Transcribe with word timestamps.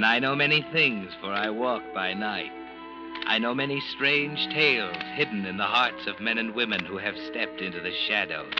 And 0.00 0.06
I 0.06 0.18
know 0.18 0.34
many 0.34 0.62
things, 0.72 1.12
for 1.20 1.26
I 1.26 1.50
walk 1.50 1.82
by 1.92 2.14
night. 2.14 2.50
I 3.26 3.38
know 3.38 3.54
many 3.54 3.82
strange 3.94 4.46
tales 4.46 4.96
hidden 5.14 5.44
in 5.44 5.58
the 5.58 5.64
hearts 5.64 6.06
of 6.06 6.18
men 6.20 6.38
and 6.38 6.54
women 6.54 6.86
who 6.86 6.96
have 6.96 7.14
stepped 7.30 7.60
into 7.60 7.82
the 7.82 7.92
shadows. 8.08 8.54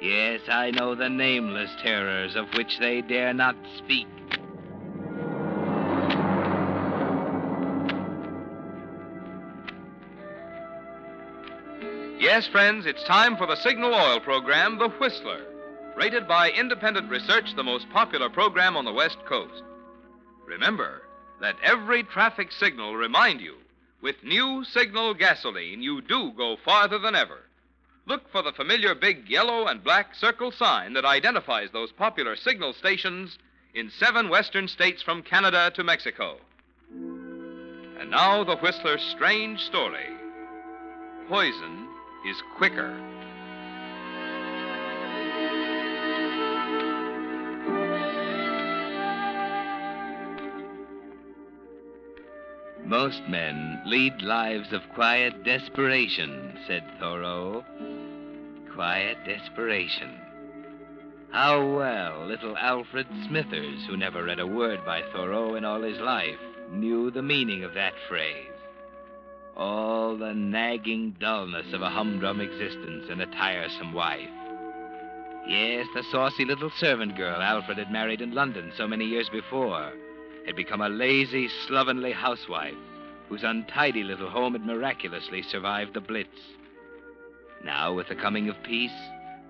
Yes, 0.00 0.40
I 0.48 0.72
know 0.72 0.96
the 0.96 1.08
nameless 1.08 1.70
terrors 1.80 2.34
of 2.34 2.52
which 2.54 2.80
they 2.80 3.02
dare 3.02 3.32
not 3.32 3.54
speak. 3.78 4.08
Yes, 12.18 12.48
friends, 12.48 12.84
it's 12.84 13.04
time 13.04 13.36
for 13.36 13.46
the 13.46 13.54
Signal 13.54 13.94
Oil 13.94 14.18
program, 14.18 14.80
The 14.80 14.88
Whistler. 14.88 15.42
Rated 15.96 16.26
by 16.26 16.50
independent 16.50 17.08
research, 17.08 17.54
the 17.54 17.62
most 17.62 17.88
popular 17.90 18.28
program 18.28 18.76
on 18.76 18.84
the 18.84 18.92
West 18.92 19.18
Coast. 19.24 19.62
Remember, 20.46 21.02
let 21.40 21.56
every 21.62 22.02
traffic 22.02 22.52
signal 22.52 22.96
remind 22.96 23.40
you 23.40 23.56
with 24.02 24.24
new 24.24 24.64
Signal 24.64 25.14
gasoline, 25.14 25.80
you 25.80 26.00
do 26.00 26.32
go 26.36 26.56
farther 26.64 26.98
than 26.98 27.14
ever. 27.14 27.38
Look 28.04 28.28
for 28.32 28.42
the 28.42 28.52
familiar 28.52 28.96
big 28.96 29.28
yellow 29.28 29.68
and 29.68 29.82
black 29.82 30.16
circle 30.16 30.50
sign 30.50 30.94
that 30.94 31.04
identifies 31.04 31.70
those 31.70 31.92
popular 31.92 32.34
signal 32.34 32.72
stations 32.72 33.38
in 33.74 33.90
seven 33.90 34.28
western 34.28 34.66
states 34.66 35.02
from 35.02 35.22
Canada 35.22 35.70
to 35.76 35.84
Mexico. 35.84 36.38
And 36.90 38.10
now, 38.10 38.42
the 38.42 38.56
Whistler's 38.56 39.02
strange 39.14 39.60
story. 39.60 40.08
Poison 41.28 41.86
is 42.26 42.42
quicker. 42.56 43.11
Most 52.84 53.22
men 53.28 53.80
lead 53.86 54.22
lives 54.22 54.72
of 54.72 54.88
quiet 54.92 55.44
desperation, 55.44 56.58
said 56.66 56.82
Thoreau. 56.98 57.64
Quiet 58.74 59.18
desperation. 59.24 60.18
How 61.30 61.64
well 61.64 62.26
little 62.26 62.56
Alfred 62.56 63.06
Smithers, 63.26 63.86
who 63.86 63.96
never 63.96 64.24
read 64.24 64.40
a 64.40 64.46
word 64.46 64.84
by 64.84 65.02
Thoreau 65.12 65.54
in 65.54 65.64
all 65.64 65.80
his 65.82 65.98
life, 66.00 66.40
knew 66.70 67.10
the 67.10 67.22
meaning 67.22 67.62
of 67.62 67.74
that 67.74 67.94
phrase. 68.08 68.48
All 69.56 70.16
the 70.16 70.34
nagging 70.34 71.16
dullness 71.20 71.72
of 71.72 71.82
a 71.82 71.90
humdrum 71.90 72.40
existence 72.40 73.06
and 73.08 73.22
a 73.22 73.26
tiresome 73.26 73.92
wife. 73.92 74.28
Yes, 75.46 75.86
the 75.94 76.02
saucy 76.10 76.44
little 76.44 76.70
servant 76.78 77.16
girl 77.16 77.40
Alfred 77.40 77.78
had 77.78 77.92
married 77.92 78.20
in 78.20 78.34
London 78.34 78.72
so 78.76 78.88
many 78.88 79.04
years 79.04 79.28
before 79.28 79.92
had 80.46 80.56
become 80.56 80.80
a 80.80 80.88
lazy, 80.88 81.48
slovenly 81.66 82.12
housewife 82.12 82.74
whose 83.28 83.44
untidy 83.44 84.02
little 84.02 84.28
home 84.28 84.52
had 84.52 84.66
miraculously 84.66 85.42
survived 85.42 85.94
the 85.94 86.00
Blitz. 86.00 86.38
Now, 87.64 87.94
with 87.94 88.08
the 88.08 88.14
coming 88.14 88.48
of 88.48 88.62
peace, 88.62 88.92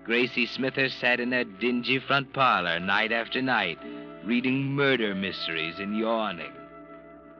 Gracie 0.03 0.45
Smithers 0.45 0.93
sat 0.93 1.19
in 1.19 1.31
her 1.31 1.43
dingy 1.43 1.99
front 1.99 2.31
parlor 2.33 2.79
night 2.79 3.11
after 3.11 3.41
night, 3.41 3.79
reading 4.23 4.73
murder 4.73 5.15
mysteries 5.15 5.79
and 5.79 5.97
yawning, 5.97 6.53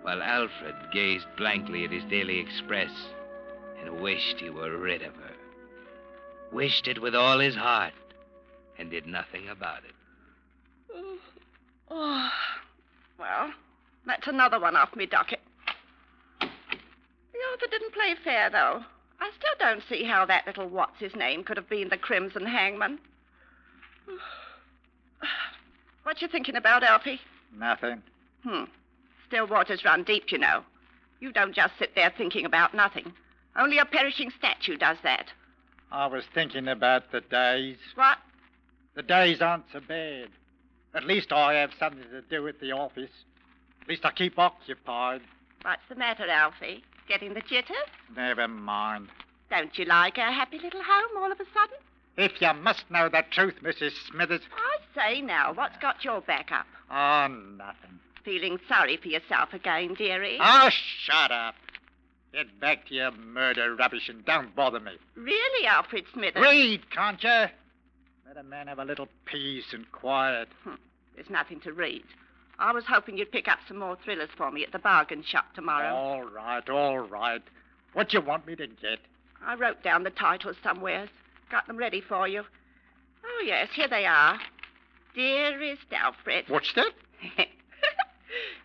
while 0.01 0.21
Alfred 0.21 0.75
gazed 0.91 1.27
blankly 1.37 1.85
at 1.85 1.91
his 1.91 2.03
daily 2.05 2.39
express 2.39 2.91
and 3.81 4.01
wished 4.01 4.39
he 4.39 4.49
were 4.49 4.77
rid 4.77 5.01
of 5.01 5.15
her. 5.15 5.35
Wished 6.51 6.87
it 6.87 7.01
with 7.01 7.15
all 7.15 7.39
his 7.39 7.55
heart 7.55 7.93
and 8.77 8.89
did 8.89 9.07
nothing 9.07 9.49
about 9.49 9.83
it. 9.85 9.95
Oh, 10.93 11.17
oh. 11.89 12.29
Well, 13.19 13.51
that's 14.05 14.27
another 14.27 14.59
one 14.59 14.75
off 14.75 14.95
me 14.95 15.05
docket. 15.05 15.39
The 16.39 16.47
author 16.47 17.67
didn't 17.69 17.93
play 17.93 18.15
fair, 18.23 18.49
though. 18.49 18.83
I 19.19 19.31
still 19.37 19.55
don't 19.59 19.83
see 19.87 20.03
how 20.03 20.25
that 20.25 20.45
little 20.45 20.67
what's 20.67 20.99
his 20.99 21.15
name 21.15 21.43
could 21.43 21.57
have 21.57 21.69
been 21.69 21.89
the 21.89 21.97
Crimson 21.97 22.45
Hangman. 22.45 22.99
What 26.03 26.21
you 26.21 26.27
thinking 26.27 26.57
about, 26.57 26.83
Alfie? 26.83 27.21
Nothing. 27.57 28.03
Hmm. 28.43 28.65
Still 29.27 29.47
waters 29.47 29.85
run 29.85 30.03
deep, 30.03 30.33
you 30.33 30.37
know. 30.37 30.63
You 31.21 31.31
don't 31.31 31.55
just 31.55 31.79
sit 31.79 31.95
there 31.95 32.13
thinking 32.17 32.43
about 32.43 32.73
nothing. 32.73 33.13
Only 33.55 33.77
a 33.77 33.85
perishing 33.85 34.29
statue 34.37 34.75
does 34.75 34.97
that. 35.03 35.27
I 35.93 36.07
was 36.07 36.25
thinking 36.33 36.67
about 36.67 37.11
the 37.11 37.21
days. 37.21 37.77
What? 37.95 38.17
The 38.95 39.03
days 39.03 39.41
aren't 39.41 39.65
so 39.71 39.79
bad. 39.79 40.27
At 40.93 41.05
least 41.05 41.31
I 41.31 41.53
have 41.55 41.71
something 41.79 42.03
to 42.11 42.21
do 42.21 42.47
at 42.47 42.59
the 42.59 42.71
office. 42.71 43.09
At 43.81 43.87
least 43.87 44.05
I 44.05 44.11
keep 44.11 44.37
occupied. 44.37 45.21
What's 45.63 45.81
the 45.89 45.95
matter, 45.95 46.27
Alfie? 46.27 46.83
Getting 47.07 47.33
the 47.33 47.41
jitters? 47.41 47.75
Never 48.15 48.47
mind. 48.47 49.09
Don't 49.49 49.77
you 49.77 49.85
like 49.85 50.17
our 50.17 50.31
happy 50.31 50.59
little 50.59 50.81
home 50.83 51.17
all 51.17 51.31
of 51.31 51.39
a 51.39 51.45
sudden? 51.53 51.77
If 52.15 52.41
you 52.41 52.53
must 52.61 52.89
know 52.91 53.09
the 53.09 53.23
truth, 53.31 53.55
Mrs. 53.63 53.91
Smithers. 54.09 54.41
I 54.55 54.77
say 54.95 55.21
now, 55.21 55.53
what's 55.53 55.77
got 55.79 56.03
your 56.03 56.21
back 56.21 56.51
up? 56.51 56.67
Oh, 56.91 57.27
nothing. 57.27 57.99
Feeling 58.23 58.59
sorry 58.69 58.97
for 58.97 59.07
yourself 59.07 59.53
again, 59.53 59.95
dearie? 59.95 60.37
Oh, 60.39 60.69
shut 60.69 61.31
up. 61.31 61.55
Get 62.31 62.59
back 62.59 62.87
to 62.87 62.95
your 62.95 63.11
murder 63.11 63.75
rubbish 63.75 64.09
and 64.09 64.23
don't 64.25 64.55
bother 64.55 64.79
me. 64.79 64.93
Really, 65.15 65.67
Alfred 65.67 66.05
Smithers? 66.13 66.41
Read, 66.41 66.89
can't 66.91 67.21
you? 67.23 67.45
Let 68.27 68.37
a 68.37 68.43
man 68.43 68.67
have 68.67 68.79
a 68.79 68.85
little 68.85 69.07
peace 69.25 69.73
and 69.73 69.91
quiet. 69.91 70.47
Hmm. 70.63 70.75
There's 71.15 71.29
nothing 71.29 71.59
to 71.61 71.73
read. 71.73 72.03
I 72.59 72.71
was 72.71 72.83
hoping 72.87 73.17
you'd 73.17 73.31
pick 73.31 73.47
up 73.47 73.59
some 73.67 73.77
more 73.77 73.97
thrillers 74.03 74.29
for 74.37 74.51
me 74.51 74.63
at 74.63 74.71
the 74.71 74.79
bargain 74.79 75.23
shop 75.23 75.53
tomorrow. 75.53 75.93
All 75.93 76.23
right, 76.23 76.67
all 76.69 76.99
right. 76.99 77.41
What 77.93 78.09
do 78.09 78.17
you 78.17 78.23
want 78.23 78.47
me 78.47 78.55
to 78.55 78.67
get? 78.67 78.99
I 79.45 79.55
wrote 79.55 79.83
down 79.83 80.03
the 80.03 80.09
titles 80.09 80.55
somewheres. 80.63 81.09
Got 81.51 81.67
them 81.67 81.77
ready 81.77 82.01
for 82.01 82.27
you. 82.27 82.43
Oh, 83.25 83.43
yes, 83.45 83.69
here 83.75 83.87
they 83.87 84.05
are. 84.05 84.39
Dearest 85.15 85.81
Alfred. 85.91 86.45
What's 86.47 86.73
that? 86.75 86.93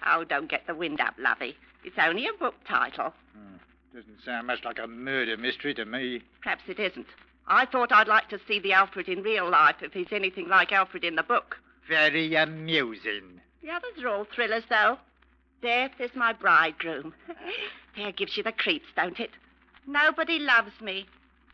oh, 0.06 0.24
don't 0.24 0.50
get 0.50 0.66
the 0.66 0.74
wind 0.74 1.00
up, 1.00 1.14
lovey. 1.18 1.56
It's 1.84 1.96
only 2.00 2.26
a 2.26 2.38
book 2.38 2.54
title. 2.66 3.12
Hmm. 3.34 3.56
Doesn't 3.94 4.22
sound 4.24 4.46
much 4.46 4.64
like 4.64 4.78
a 4.78 4.86
murder 4.86 5.36
mystery 5.36 5.74
to 5.74 5.84
me. 5.84 6.22
Perhaps 6.42 6.62
it 6.68 6.78
isn't. 6.78 7.06
I 7.48 7.64
thought 7.64 7.92
I'd 7.92 8.08
like 8.08 8.28
to 8.28 8.38
see 8.46 8.60
the 8.60 8.74
Alfred 8.74 9.08
in 9.08 9.22
real 9.22 9.50
life 9.50 9.76
if 9.80 9.94
he's 9.94 10.12
anything 10.12 10.48
like 10.48 10.70
Alfred 10.70 11.02
in 11.02 11.16
the 11.16 11.22
book. 11.22 11.56
Very 11.88 12.34
amusing. 12.34 13.40
The 13.62 13.70
others 13.70 14.04
are 14.04 14.08
all 14.08 14.26
thrillers, 14.26 14.64
though. 14.68 14.98
Death 15.62 15.92
is 15.98 16.10
my 16.14 16.34
bridegroom. 16.34 17.14
there 17.96 18.12
gives 18.12 18.36
you 18.36 18.42
the 18.42 18.52
creeps, 18.52 18.88
don't 18.94 19.18
it? 19.18 19.30
Nobody 19.86 20.38
loves 20.38 20.78
me. 20.82 21.06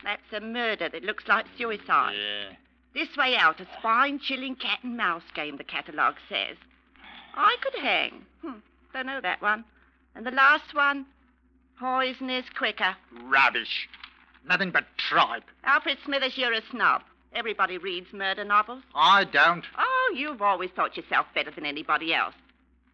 That's 0.02 0.32
a 0.32 0.40
murder 0.40 0.88
that 0.88 1.04
looks 1.04 1.28
like 1.28 1.46
suicide. 1.56 2.16
Yeah. 2.16 2.56
This 2.92 3.16
way 3.16 3.36
out, 3.36 3.60
a 3.60 3.66
spine 3.78 4.18
chilling 4.18 4.56
cat 4.56 4.80
and 4.82 4.96
mouse 4.96 5.22
game, 5.34 5.56
the 5.56 5.64
catalogue 5.64 6.16
says. 6.28 6.56
I 7.34 7.56
could 7.62 7.80
hang. 7.80 8.26
Hmm, 8.42 8.58
don't 8.92 9.06
know 9.06 9.20
that 9.20 9.40
one. 9.40 9.64
And 10.14 10.26
the 10.26 10.32
last 10.32 10.74
one, 10.74 11.06
poison 11.78 12.30
is 12.30 12.44
quicker. 12.56 12.96
Rubbish. 13.22 13.88
Nothing 14.46 14.70
but 14.70 14.84
tripe. 14.96 15.44
Alfred 15.64 15.98
Smithers, 16.04 16.36
you're 16.36 16.52
a 16.52 16.60
snob. 16.70 17.02
Everybody 17.34 17.78
reads 17.78 18.12
murder 18.12 18.44
novels. 18.44 18.82
I 18.94 19.24
don't. 19.24 19.64
Oh, 19.76 20.14
you've 20.16 20.42
always 20.42 20.70
thought 20.70 20.96
yourself 20.96 21.26
better 21.34 21.50
than 21.50 21.66
anybody 21.66 22.14
else. 22.14 22.34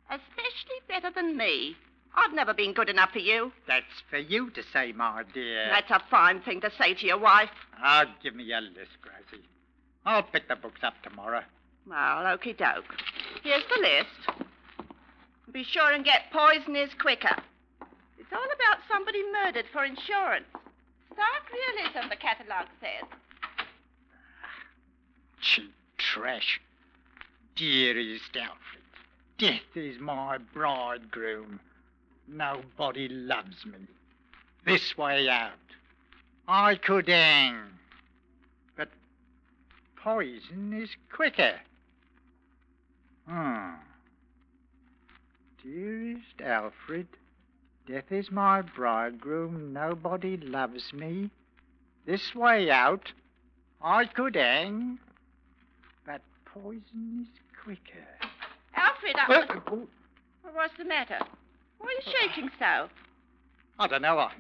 Especially 0.08 0.81
better 0.88 1.11
than 1.14 1.37
me. 1.37 1.76
I've 2.14 2.32
never 2.32 2.55
been 2.55 2.73
good 2.73 2.88
enough 2.88 3.11
for 3.12 3.19
you. 3.19 3.52
That's 3.69 3.85
for 4.08 4.19
you 4.19 4.50
to 4.50 4.62
say, 4.73 4.93
my 4.93 5.23
dear. 5.32 5.69
That's 5.69 5.91
a 5.91 6.02
fine 6.11 6.41
thing 6.41 6.61
to 6.62 6.70
say 6.79 6.94
to 6.94 7.06
your 7.06 7.19
wife. 7.19 7.50
Oh, 7.85 8.05
give 8.23 8.35
me 8.35 8.44
your 8.44 8.61
list, 8.61 8.99
Gracie. 9.03 9.44
I'll 10.06 10.23
pick 10.23 10.49
the 10.49 10.56
books 10.56 10.81
up 10.82 10.94
tomorrow. 11.03 11.43
Well, 11.87 12.26
okey 12.35 12.55
doke. 12.55 12.96
Here's 13.43 13.62
the 13.75 13.81
list. 13.81 14.49
Be 15.53 15.64
sure 15.64 15.93
and 15.93 16.05
get 16.05 16.31
Poison 16.32 16.76
is 16.76 16.91
Quicker. 17.00 17.37
It's 18.19 18.32
all 18.32 18.38
about 18.38 18.79
somebody 18.88 19.23
murdered 19.32 19.67
for 19.73 19.85
insurance. 19.85 20.46
Stark 21.20 21.52
realism, 21.52 22.08
the 22.08 22.17
catalogue 22.17 22.69
says. 22.81 23.08
Cheap 25.43 25.72
trash. 25.99 26.61
Dearest 27.56 28.34
Alfred, 28.37 28.84
death 29.37 29.76
is 29.76 30.00
my 30.00 30.38
bridegroom. 30.38 31.61
Nobody 32.26 33.08
loves 33.08 33.67
me. 33.67 33.87
This 34.64 34.96
way 34.96 35.28
out. 35.28 35.52
I 36.49 36.76
could 36.76 37.08
hang. 37.08 37.56
But 38.76 38.88
poison 40.02 40.72
is 40.72 40.88
quicker. 41.14 41.61
Hmm. 43.28 43.72
Dearest 45.62 46.40
Alfred, 46.43 47.08
death 47.91 48.13
is 48.13 48.31
my 48.31 48.63
bridegroom. 48.63 49.73
Nobody 49.73 50.37
loves 50.37 50.93
me. 50.93 51.31
This 52.07 52.35
way 52.37 52.71
out. 52.71 53.13
I 53.83 54.05
could 54.05 54.37
hang. 54.37 54.99
But 56.07 56.21
poison 56.45 57.27
is 57.27 57.29
quicker. 57.65 58.07
Alfred, 58.77 59.17
I... 59.17 59.35
Uh, 59.35 59.61
oh, 59.73 59.89
what's 60.53 60.77
the 60.79 60.85
matter? 60.85 61.19
Why 61.79 61.89
are 61.89 61.93
you 61.93 62.19
shaking 62.21 62.51
so? 62.59 62.89
I 63.79 63.87
don't 63.89 64.03
know. 64.03 64.19
I 64.19 64.33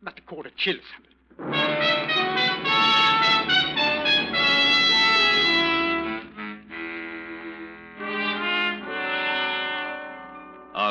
must 0.00 0.18
have 0.18 0.26
caught 0.26 0.46
a 0.46 0.50
chill 0.56 0.76
or 0.76 0.80
something. 0.94 2.11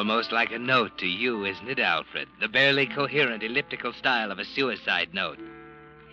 Almost 0.01 0.31
like 0.31 0.51
a 0.51 0.57
note 0.57 0.97
to 0.97 1.05
you, 1.05 1.45
isn't 1.45 1.69
it, 1.69 1.77
Alfred? 1.77 2.27
The 2.39 2.47
barely 2.47 2.87
coherent 2.87 3.43
elliptical 3.43 3.93
style 3.93 4.31
of 4.31 4.39
a 4.39 4.45
suicide 4.45 5.13
note. 5.13 5.37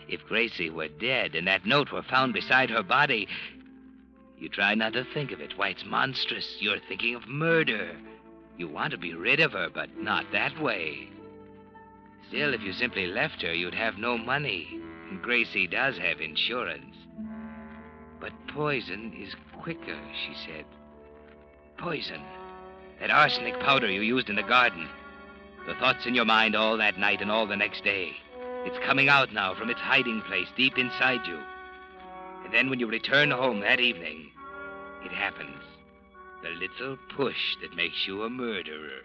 If 0.09 0.27
Gracie 0.27 0.69
were 0.69 0.89
dead 0.89 1.35
and 1.35 1.47
that 1.47 1.65
note 1.65 1.91
were 1.91 2.03
found 2.03 2.35
beside 2.35 2.69
her 2.69 2.83
body, 2.83 3.27
you 4.39 4.51
try 4.51 4.75
not 4.75 4.93
to 4.93 5.05
think 5.05 5.33
of 5.33 5.41
it. 5.41 5.57
Why, 5.57 5.71
it's 5.71 5.87
monstrous. 5.87 6.59
You're 6.61 6.81
thinking 6.87 7.15
of 7.15 7.27
murder. 7.29 7.97
You 8.59 8.69
want 8.69 8.91
to 8.91 8.99
be 8.99 9.15
rid 9.15 9.41
of 9.41 9.53
her, 9.53 9.71
but 9.73 9.97
not 9.97 10.27
that 10.33 10.61
way. 10.61 11.09
Still, 12.29 12.53
if 12.53 12.61
you 12.61 12.75
simply 12.75 13.07
left 13.07 13.41
her, 13.41 13.55
you'd 13.55 13.73
have 13.73 13.97
no 13.97 14.19
money. 14.19 14.79
And 15.09 15.23
Gracie 15.23 15.67
does 15.67 15.97
have 15.97 16.21
insurance. 16.21 16.95
But 18.21 18.33
poison 18.49 19.15
is 19.19 19.35
quicker, 19.63 19.99
she 20.27 20.35
said. 20.45 20.67
Poison. 21.79 22.21
That 23.01 23.11
arsenic 23.11 23.59
powder 23.61 23.91
you 23.91 24.01
used 24.01 24.29
in 24.29 24.37
the 24.37 24.43
garden. 24.43 24.89
The 25.67 25.75
thoughts 25.75 26.07
in 26.07 26.15
your 26.15 26.25
mind 26.25 26.57
all 26.57 26.77
that 26.79 26.99
night 26.99 27.21
and 27.21 27.31
all 27.31 27.47
the 27.47 27.57
next 27.57 27.85
day. 27.85 28.13
It's 28.65 28.79
coming 28.85 29.09
out 29.09 29.33
now 29.33 29.55
from 29.55 29.71
its 29.71 29.81
hiding 29.81 30.23
place 30.23 30.49
deep 30.57 30.79
inside 30.79 31.27
you. 31.27 31.39
And 32.45 32.53
then 32.53 32.71
when 32.71 32.81
you 32.81 32.87
return 32.87 33.31
home 33.31 33.61
that 33.61 33.81
evening, 33.81 34.31
it 35.05 35.13
happens. 35.13 35.63
The 36.43 36.51
little 36.51 36.97
push 37.17 37.57
that 37.63 37.77
makes 37.77 38.07
you 38.07 38.23
a 38.23 38.31
murderer. 38.31 39.03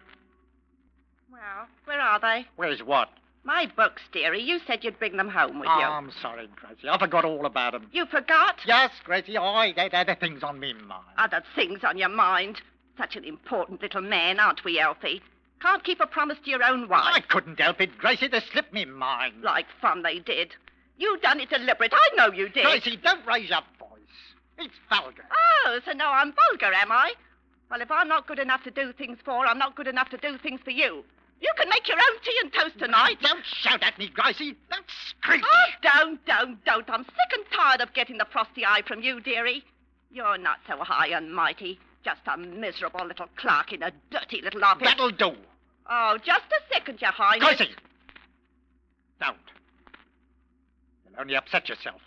Well, 1.31 1.67
where 1.85 1.99
are 1.99 2.19
they? 2.19 2.45
Where's 2.55 2.81
what? 2.83 3.09
My 3.43 3.69
books, 3.75 4.01
dearie. 4.13 4.41
You 4.41 4.59
said 4.65 4.83
you'd 4.83 4.99
bring 4.99 5.17
them 5.17 5.27
home 5.27 5.59
with 5.59 5.67
Oh, 5.69 5.79
you. 5.79 5.85
I'm 5.85 6.11
sorry, 6.21 6.47
Gracie. 6.55 6.87
I 6.87 6.97
forgot 6.97 7.25
all 7.25 7.45
about 7.45 7.73
them. 7.73 7.87
You 7.91 8.05
forgot? 8.05 8.59
Yes, 8.65 8.91
Gracie, 9.03 9.37
I 9.37 9.73
had 9.75 9.93
other 9.93 10.15
things 10.15 10.43
on 10.43 10.59
me 10.59 10.73
mind. 10.73 11.03
Other 11.17 11.43
things 11.55 11.83
on 11.83 11.97
your 11.97 12.09
mind. 12.09 12.61
Such 12.97 13.15
an 13.15 13.23
important 13.23 13.81
little 13.81 14.01
man, 14.01 14.39
aren't 14.39 14.63
we, 14.63 14.79
Alfie? 14.79 15.21
Can't 15.61 15.83
keep 15.83 15.99
a 15.99 16.07
promise 16.07 16.37
to 16.43 16.49
your 16.49 16.63
own 16.63 16.89
wife. 16.89 17.13
I 17.15 17.21
couldn't 17.21 17.59
help 17.59 17.81
it, 17.81 17.97
Gracie. 17.97 18.27
They 18.27 18.41
slipped 18.51 18.73
me 18.73 18.85
mind. 18.85 19.41
Like 19.41 19.65
fun 19.81 20.03
they 20.03 20.19
did. 20.19 20.55
You 20.97 21.17
done 21.21 21.39
it 21.39 21.49
deliberate. 21.49 21.93
I 21.93 22.09
know 22.15 22.31
you 22.31 22.49
did. 22.49 22.65
Gracie, 22.65 22.97
don't 22.97 23.25
raise 23.25 23.49
your 23.49 23.61
voice. 23.79 23.89
It's 24.59 24.75
vulgar. 24.89 25.23
Oh, 25.65 25.79
so 25.85 25.93
now 25.93 26.11
I'm 26.11 26.33
vulgar, 26.33 26.73
am 26.73 26.91
I? 26.91 27.13
Well, 27.71 27.81
if 27.81 27.89
I'm 27.89 28.07
not 28.07 28.27
good 28.27 28.39
enough 28.39 28.63
to 28.65 28.71
do 28.71 28.93
things 28.93 29.17
for, 29.25 29.47
I'm 29.47 29.57
not 29.57 29.75
good 29.75 29.87
enough 29.87 30.09
to 30.09 30.17
do 30.17 30.37
things 30.37 30.59
for 30.63 30.71
you. 30.71 31.03
You 31.41 31.51
can 31.57 31.67
make 31.69 31.87
your 31.87 31.97
own 31.97 32.19
tea 32.23 32.37
and 32.43 32.53
toast 32.53 32.79
tonight. 32.79 33.17
Don't 33.21 33.43
shout 33.45 33.83
at 33.83 33.97
me, 33.97 34.09
Gracie. 34.09 34.55
Don't 34.69 34.85
screech. 35.09 35.43
Oh, 35.43 35.65
don't, 35.81 36.25
don't, 36.25 36.63
don't. 36.65 36.89
I'm 36.89 37.03
sick 37.03 37.33
and 37.33 37.43
tired 37.51 37.81
of 37.81 37.93
getting 37.93 38.17
the 38.17 38.27
frosty 38.31 38.65
eye 38.65 38.83
from 38.87 39.01
you, 39.01 39.19
dearie. 39.19 39.63
You're 40.11 40.37
not 40.37 40.59
so 40.67 40.77
high 40.77 41.07
and 41.07 41.33
mighty. 41.33 41.79
Just 42.03 42.21
a 42.27 42.37
miserable 42.37 43.05
little 43.05 43.27
clerk 43.37 43.71
in 43.71 43.83
a 43.83 43.91
dirty 44.11 44.41
little 44.41 44.63
office. 44.63 44.87
That'll 44.87 45.11
do. 45.11 45.31
Oh, 45.89 46.17
just 46.23 46.45
a 46.51 46.73
second, 46.73 47.01
Your 47.01 47.11
Highness. 47.11 47.57
Gracie! 47.57 47.71
Don't. 49.19 49.37
You'll 51.09 51.21
only 51.21 51.35
upset 51.35 51.69
yourself. 51.69 52.01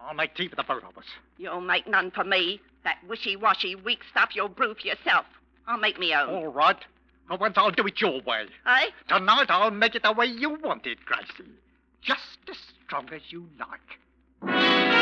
I'll 0.00 0.14
make 0.14 0.34
tea 0.34 0.48
for 0.48 0.56
the 0.56 0.64
both 0.64 0.84
of 0.84 0.98
us. 0.98 1.04
You'll 1.38 1.60
make 1.60 1.86
none 1.86 2.10
for 2.10 2.24
me. 2.24 2.60
That 2.84 2.98
wishy-washy, 3.08 3.76
weak 3.76 4.00
stuff 4.10 4.30
you'll 4.34 4.48
brew 4.48 4.74
for 4.74 4.86
yourself. 4.86 5.26
I'll 5.66 5.78
make 5.78 5.98
me 5.98 6.12
own. 6.14 6.28
All 6.28 6.52
right. 6.52 6.76
For 7.28 7.38
once, 7.38 7.54
I'll 7.56 7.70
do 7.70 7.86
it 7.86 8.00
your 8.00 8.20
way. 8.22 8.46
Eh? 8.66 8.86
Tonight, 9.08 9.46
I'll 9.48 9.70
make 9.70 9.94
it 9.94 10.02
the 10.02 10.12
way 10.12 10.26
you 10.26 10.58
want 10.62 10.86
it, 10.86 10.98
Gracie. 11.06 11.50
Just 12.02 12.38
as 12.50 12.56
strong 12.84 13.08
as 13.12 13.22
you 13.30 13.48
like. 13.58 15.00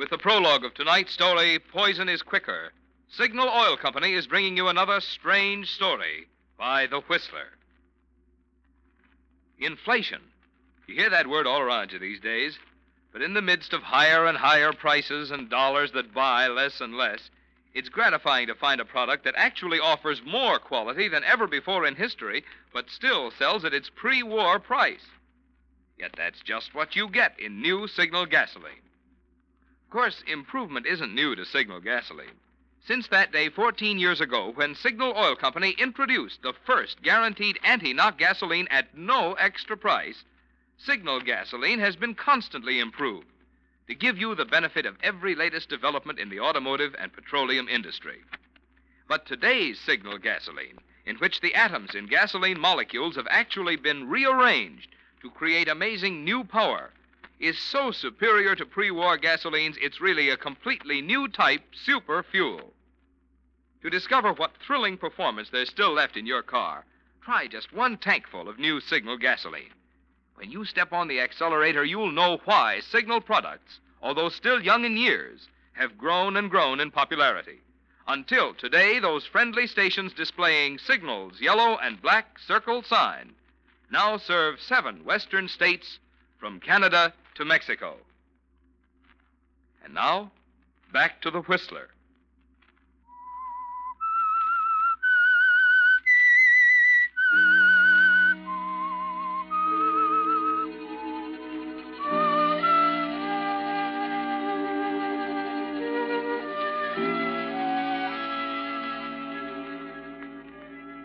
With 0.00 0.08
the 0.08 0.16
prologue 0.16 0.64
of 0.64 0.72
tonight's 0.72 1.12
story, 1.12 1.58
Poison 1.58 2.08
is 2.08 2.22
Quicker, 2.22 2.72
Signal 3.10 3.50
Oil 3.50 3.76
Company 3.76 4.14
is 4.14 4.26
bringing 4.26 4.56
you 4.56 4.68
another 4.68 4.98
strange 4.98 5.70
story 5.70 6.26
by 6.56 6.86
The 6.86 7.00
Whistler. 7.00 7.58
Inflation. 9.58 10.22
You 10.86 10.94
hear 10.94 11.10
that 11.10 11.26
word 11.26 11.46
all 11.46 11.60
around 11.60 11.92
you 11.92 11.98
these 11.98 12.18
days. 12.18 12.58
But 13.12 13.20
in 13.20 13.34
the 13.34 13.42
midst 13.42 13.74
of 13.74 13.82
higher 13.82 14.24
and 14.24 14.38
higher 14.38 14.72
prices 14.72 15.30
and 15.30 15.50
dollars 15.50 15.92
that 15.92 16.14
buy 16.14 16.48
less 16.48 16.80
and 16.80 16.96
less, 16.96 17.28
it's 17.74 17.90
gratifying 17.90 18.46
to 18.46 18.54
find 18.54 18.80
a 18.80 18.86
product 18.86 19.24
that 19.24 19.34
actually 19.36 19.80
offers 19.80 20.22
more 20.24 20.58
quality 20.58 21.08
than 21.08 21.24
ever 21.24 21.46
before 21.46 21.84
in 21.84 21.94
history, 21.94 22.42
but 22.72 22.88
still 22.88 23.30
sells 23.32 23.66
at 23.66 23.74
its 23.74 23.90
pre 23.94 24.22
war 24.22 24.58
price. 24.58 25.04
Yet 25.98 26.14
that's 26.16 26.40
just 26.40 26.74
what 26.74 26.96
you 26.96 27.06
get 27.10 27.38
in 27.38 27.60
new 27.60 27.86
Signal 27.86 28.24
gasoline. 28.24 28.80
Of 29.90 29.94
course, 29.94 30.22
improvement 30.28 30.86
isn't 30.86 31.16
new 31.16 31.34
to 31.34 31.44
Signal 31.44 31.80
gasoline. 31.80 32.38
Since 32.86 33.08
that 33.08 33.32
day 33.32 33.48
14 33.48 33.98
years 33.98 34.20
ago, 34.20 34.52
when 34.52 34.76
Signal 34.76 35.14
Oil 35.16 35.34
Company 35.34 35.72
introduced 35.80 36.42
the 36.42 36.52
first 36.64 37.02
guaranteed 37.02 37.58
anti 37.64 37.92
knock 37.92 38.16
gasoline 38.16 38.68
at 38.70 38.96
no 38.96 39.32
extra 39.32 39.76
price, 39.76 40.22
Signal 40.78 41.18
gasoline 41.22 41.80
has 41.80 41.96
been 41.96 42.14
constantly 42.14 42.78
improved 42.78 43.26
to 43.88 43.96
give 43.96 44.16
you 44.16 44.36
the 44.36 44.44
benefit 44.44 44.86
of 44.86 44.96
every 45.02 45.34
latest 45.34 45.68
development 45.68 46.20
in 46.20 46.28
the 46.28 46.38
automotive 46.38 46.94
and 46.96 47.12
petroleum 47.12 47.66
industry. 47.68 48.20
But 49.08 49.26
today's 49.26 49.80
Signal 49.80 50.18
gasoline, 50.18 50.78
in 51.04 51.16
which 51.16 51.40
the 51.40 51.56
atoms 51.56 51.96
in 51.96 52.06
gasoline 52.06 52.60
molecules 52.60 53.16
have 53.16 53.26
actually 53.28 53.74
been 53.74 54.08
rearranged 54.08 54.94
to 55.20 55.30
create 55.30 55.66
amazing 55.66 56.22
new 56.22 56.44
power, 56.44 56.92
is 57.40 57.58
so 57.58 57.90
superior 57.90 58.54
to 58.54 58.66
pre 58.66 58.90
war 58.90 59.18
gasolines, 59.18 59.76
it's 59.80 60.00
really 60.00 60.28
a 60.28 60.36
completely 60.36 61.00
new 61.00 61.26
type 61.26 61.62
super 61.72 62.22
fuel. 62.22 62.74
To 63.82 63.88
discover 63.88 64.34
what 64.34 64.58
thrilling 64.58 64.98
performance 64.98 65.48
there's 65.48 65.70
still 65.70 65.92
left 65.92 66.18
in 66.18 66.26
your 66.26 66.42
car, 66.42 66.84
try 67.22 67.46
just 67.46 67.72
one 67.72 67.96
tankful 67.96 68.46
of 68.46 68.58
new 68.58 68.78
Signal 68.78 69.16
gasoline. 69.16 69.72
When 70.34 70.50
you 70.50 70.66
step 70.66 70.92
on 70.92 71.08
the 71.08 71.20
accelerator, 71.20 71.82
you'll 71.82 72.12
know 72.12 72.40
why 72.44 72.80
Signal 72.80 73.22
products, 73.22 73.80
although 74.02 74.28
still 74.28 74.62
young 74.62 74.84
in 74.84 74.98
years, 74.98 75.48
have 75.72 75.96
grown 75.96 76.36
and 76.36 76.50
grown 76.50 76.78
in 76.78 76.90
popularity. 76.90 77.60
Until 78.06 78.52
today, 78.52 78.98
those 78.98 79.24
friendly 79.24 79.66
stations 79.66 80.12
displaying 80.12 80.76
Signal's 80.76 81.40
yellow 81.40 81.78
and 81.78 82.02
black 82.02 82.38
circle 82.38 82.82
sign 82.82 83.32
now 83.90 84.18
serve 84.18 84.60
seven 84.60 85.04
western 85.04 85.48
states 85.48 85.98
from 86.40 86.58
Canada 86.58 87.12
to 87.34 87.44
Mexico. 87.44 87.96
And 89.84 89.92
now, 89.92 90.32
back 90.90 91.20
to 91.22 91.30
the 91.30 91.42
Whistler. 91.42 91.88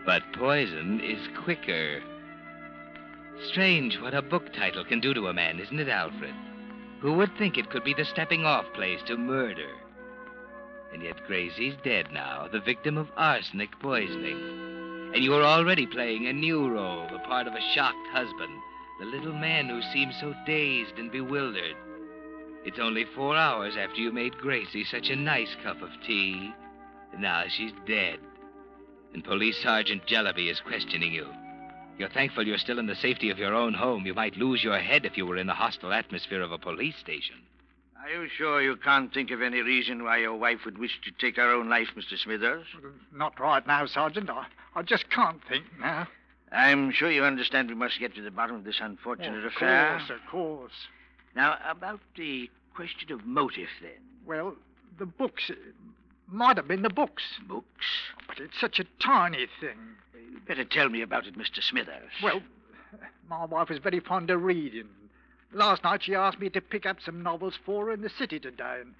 But 0.05 0.21
poison 0.33 1.01
is 1.01 1.19
quicker. 1.43 2.01
Strange 3.55 4.01
what 4.01 4.13
a 4.13 4.21
book 4.21 4.51
title 4.51 4.83
can 4.83 4.99
do 4.99 5.13
to 5.13 5.27
a 5.27 5.33
man, 5.33 5.61
isn't 5.61 5.79
it, 5.79 5.87
Alfred? 5.87 6.35
Who 6.99 7.13
would 7.13 7.31
think 7.37 7.57
it 7.57 7.69
could 7.69 7.85
be 7.85 7.93
the 7.93 8.03
stepping 8.03 8.43
off 8.43 8.65
place 8.73 8.99
to 9.07 9.15
murder? 9.15 9.69
And 10.91 11.01
yet 11.01 11.25
Gracie's 11.25 11.75
dead 11.81 12.11
now, 12.11 12.49
the 12.51 12.59
victim 12.59 12.97
of 12.97 13.07
arsenic 13.15 13.69
poisoning. 13.79 15.11
And 15.13 15.23
you 15.23 15.33
are 15.35 15.43
already 15.43 15.87
playing 15.87 16.27
a 16.27 16.33
new 16.33 16.69
role, 16.69 17.07
the 17.09 17.19
part 17.19 17.47
of 17.47 17.53
a 17.53 17.61
shocked 17.73 18.07
husband, 18.11 18.51
the 18.99 19.05
little 19.05 19.31
man 19.31 19.69
who 19.69 19.81
seems 19.93 20.19
so 20.19 20.33
dazed 20.45 20.99
and 20.99 21.09
bewildered. 21.09 21.77
It's 22.65 22.79
only 22.79 23.05
four 23.15 23.37
hours 23.37 23.77
after 23.77 24.01
you 24.01 24.11
made 24.11 24.37
Gracie 24.37 24.83
such 24.83 25.09
a 25.09 25.15
nice 25.15 25.55
cup 25.63 25.81
of 25.81 25.91
tea. 26.05 26.53
And 27.13 27.21
now 27.21 27.45
she's 27.47 27.71
dead. 27.87 28.19
And 29.13 29.23
Police 29.23 29.63
Sergeant 29.63 30.05
Jellaby 30.07 30.51
is 30.51 30.59
questioning 30.59 31.13
you. 31.13 31.29
You're 31.97 32.09
thankful 32.09 32.45
you're 32.45 32.57
still 32.57 32.79
in 32.79 32.87
the 32.87 32.95
safety 32.95 33.29
of 33.29 33.37
your 33.37 33.53
own 33.53 33.73
home. 33.73 34.05
You 34.05 34.13
might 34.13 34.35
lose 34.35 34.63
your 34.63 34.77
head 34.79 35.05
if 35.05 35.15
you 35.15 35.25
were 35.25 35.37
in 35.37 35.47
the 35.47 35.53
hostile 35.53 35.93
atmosphere 35.93 36.41
of 36.41 36.51
a 36.51 36.57
police 36.57 36.97
station. 36.97 37.35
Are 38.01 38.09
you 38.09 38.27
sure 38.37 38.61
you 38.61 38.75
can't 38.75 39.13
think 39.13 39.31
of 39.31 39.41
any 39.41 39.61
reason 39.61 40.03
why 40.03 40.17
your 40.17 40.35
wife 40.35 40.59
would 40.65 40.77
wish 40.77 40.99
to 41.03 41.11
take 41.11 41.37
her 41.37 41.49
own 41.49 41.69
life, 41.69 41.87
Mr. 41.95 42.17
Smithers? 42.17 42.67
Not 43.13 43.39
right 43.39 43.65
now, 43.65 43.85
Sergeant. 43.85 44.29
I, 44.29 44.45
I 44.75 44.81
just 44.83 45.09
can't 45.09 45.39
think 45.47 45.65
now. 45.79 46.07
I'm 46.51 46.91
sure 46.91 47.09
you 47.09 47.23
understand 47.23 47.69
we 47.69 47.75
must 47.75 47.99
get 47.99 48.13
to 48.15 48.21
the 48.21 48.29
bottom 48.29 48.57
of 48.57 48.63
this 48.63 48.79
unfortunate 48.81 49.39
of 49.45 49.53
affair. 49.53 49.97
course, 49.97 50.09
of 50.09 50.29
course. 50.29 50.87
Now, 51.35 51.57
about 51.67 51.99
the 52.15 52.49
question 52.75 53.11
of 53.11 53.25
motive, 53.25 53.69
then. 53.81 53.91
Well, 54.25 54.55
the 54.99 55.05
books. 55.05 55.49
It 55.49 55.57
might 56.27 56.57
have 56.57 56.67
been 56.67 56.81
the 56.81 56.89
books. 56.89 57.23
Books? 57.47 57.85
But 58.27 58.39
it's 58.39 58.59
such 58.59 58.79
a 58.79 58.85
tiny 58.99 59.47
thing. 59.59 59.77
You 60.31 60.39
better 60.47 60.65
tell 60.65 60.89
me 60.89 61.01
about 61.01 61.27
it, 61.27 61.37
Mr. 61.37 61.61
Smithers. 61.61 62.11
Well, 62.23 62.41
my 63.29 63.45
wife 63.45 63.71
is 63.71 63.79
very 63.79 63.99
fond 63.99 64.29
of 64.29 64.43
reading. 64.43 64.89
Last 65.51 65.83
night 65.83 66.03
she 66.03 66.15
asked 66.15 66.39
me 66.39 66.49
to 66.49 66.61
pick 66.61 66.85
up 66.85 66.97
some 67.01 67.23
novels 67.23 67.57
for 67.65 67.85
her 67.85 67.91
in 67.93 68.01
the 68.01 68.09
city 68.09 68.39
today, 68.39 68.79
and 68.81 68.93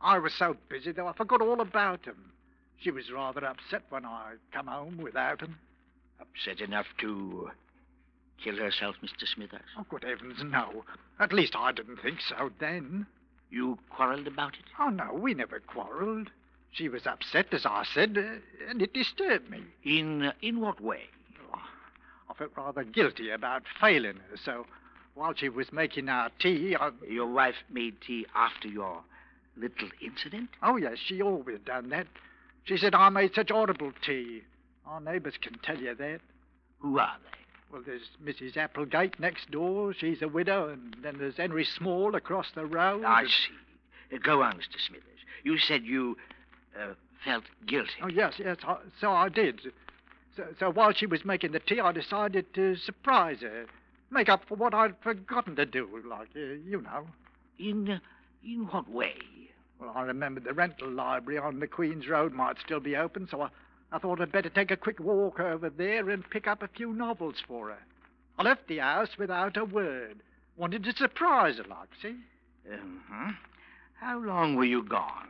I 0.00 0.18
was 0.18 0.34
so 0.34 0.56
busy 0.68 0.92
that 0.92 1.04
I 1.04 1.12
forgot 1.12 1.40
all 1.40 1.60
about 1.60 2.06
'em. 2.08 2.32
She 2.78 2.90
was 2.90 3.10
rather 3.10 3.44
upset 3.44 3.84
when 3.90 4.04
I 4.04 4.34
come 4.52 4.66
home 4.66 4.96
without 4.96 5.42
'em. 5.42 5.58
Upset 6.20 6.60
enough 6.60 6.86
to 6.98 7.50
kill 8.38 8.56
herself, 8.56 8.96
Mr. 9.02 9.26
Smithers? 9.28 9.60
Oh, 9.76 9.84
good 9.88 10.02
heavens, 10.02 10.42
no. 10.42 10.84
At 11.18 11.32
least 11.32 11.54
I 11.54 11.72
didn't 11.72 11.98
think 11.98 12.20
so 12.20 12.50
then. 12.58 13.06
You 13.50 13.78
quarreled 13.90 14.26
about 14.26 14.54
it? 14.54 14.64
Oh, 14.78 14.88
no, 14.88 15.12
we 15.12 15.34
never 15.34 15.60
quarreled. 15.60 16.30
She 16.72 16.88
was 16.88 17.06
upset, 17.06 17.52
as 17.52 17.66
I 17.66 17.84
said, 17.84 18.16
uh, 18.16 18.68
and 18.68 18.80
it 18.80 18.94
disturbed 18.94 19.50
me. 19.50 19.62
In 19.84 20.26
uh, 20.26 20.32
in 20.40 20.60
what 20.60 20.80
way? 20.80 21.02
Oh, 21.52 21.58
I 22.28 22.34
felt 22.34 22.52
rather 22.56 22.84
guilty 22.84 23.30
about 23.30 23.62
failing 23.80 24.16
her, 24.30 24.36
so 24.44 24.66
while 25.14 25.34
she 25.34 25.48
was 25.48 25.72
making 25.72 26.08
our 26.08 26.30
tea, 26.38 26.76
I... 26.76 26.90
Your 27.08 27.26
wife 27.26 27.56
made 27.70 28.00
tea 28.00 28.26
after 28.34 28.68
your 28.68 29.02
little 29.56 29.88
incident? 30.00 30.50
Oh, 30.62 30.76
yes, 30.76 30.98
she 31.04 31.20
always 31.20 31.58
done 31.64 31.88
that. 31.90 32.06
She 32.64 32.76
said 32.76 32.94
I 32.94 33.08
made 33.08 33.34
such 33.34 33.50
audible 33.50 33.92
tea. 34.02 34.42
Our 34.86 35.00
neighbors 35.00 35.34
can 35.40 35.58
tell 35.62 35.78
you 35.78 35.94
that. 35.94 36.20
Who 36.78 36.98
are 36.98 37.16
they? 37.22 37.38
Well, 37.72 37.82
there's 37.84 38.08
Mrs. 38.24 38.56
Applegate 38.56 39.20
next 39.20 39.50
door. 39.50 39.92
She's 39.92 40.22
a 40.22 40.28
widow, 40.28 40.68
and 40.70 40.96
then 41.02 41.18
there's 41.18 41.36
Henry 41.36 41.64
Small 41.64 42.14
across 42.14 42.50
the 42.54 42.66
road. 42.66 43.04
I 43.04 43.24
see. 43.24 44.14
Uh, 44.14 44.18
go 44.22 44.42
on, 44.42 44.54
Mr. 44.54 44.80
Smithers. 44.86 45.04
You 45.44 45.58
said 45.58 45.84
you 45.84 46.16
uh, 46.78 46.94
felt 47.24 47.44
guilty. 47.66 47.90
Oh, 48.02 48.08
yes, 48.08 48.34
yes, 48.38 48.58
I, 48.66 48.76
so 49.00 49.10
I 49.10 49.28
did. 49.28 49.60
So, 50.36 50.44
so 50.58 50.70
while 50.70 50.92
she 50.92 51.06
was 51.06 51.24
making 51.24 51.52
the 51.52 51.60
tea, 51.60 51.80
I 51.80 51.92
decided 51.92 52.52
to 52.54 52.76
surprise 52.76 53.38
her. 53.40 53.66
Make 54.10 54.28
up 54.28 54.42
for 54.48 54.56
what 54.56 54.74
I'd 54.74 54.94
forgotten 55.02 55.56
to 55.56 55.66
do, 55.66 55.88
like, 56.08 56.28
uh, 56.34 56.40
you 56.64 56.82
know. 56.82 57.06
In, 57.58 57.88
uh, 57.90 57.98
in 58.44 58.66
what 58.70 58.90
way? 58.90 59.14
Well, 59.80 59.92
I 59.94 60.02
remembered 60.02 60.44
the 60.44 60.52
rental 60.52 60.90
library 60.90 61.38
on 61.38 61.60
the 61.60 61.66
Queen's 61.66 62.08
Road 62.08 62.32
might 62.32 62.56
still 62.64 62.80
be 62.80 62.96
open, 62.96 63.28
so 63.30 63.42
I, 63.42 63.48
I 63.92 63.98
thought 63.98 64.20
I'd 64.20 64.32
better 64.32 64.50
take 64.50 64.70
a 64.70 64.76
quick 64.76 65.00
walk 65.00 65.40
over 65.40 65.70
there 65.70 66.10
and 66.10 66.28
pick 66.28 66.46
up 66.46 66.62
a 66.62 66.68
few 66.68 66.92
novels 66.92 67.36
for 67.46 67.68
her. 67.68 67.78
I 68.38 68.42
left 68.42 68.68
the 68.68 68.78
house 68.78 69.10
without 69.18 69.56
a 69.56 69.64
word. 69.64 70.22
Wanted 70.56 70.84
to 70.84 70.92
surprise 70.92 71.56
her, 71.56 71.64
like, 71.64 71.88
see? 72.02 72.16
Uh-huh. 72.70 73.32
How 73.94 74.18
long 74.18 74.56
were 74.56 74.64
you 74.64 74.82
gone? 74.82 75.28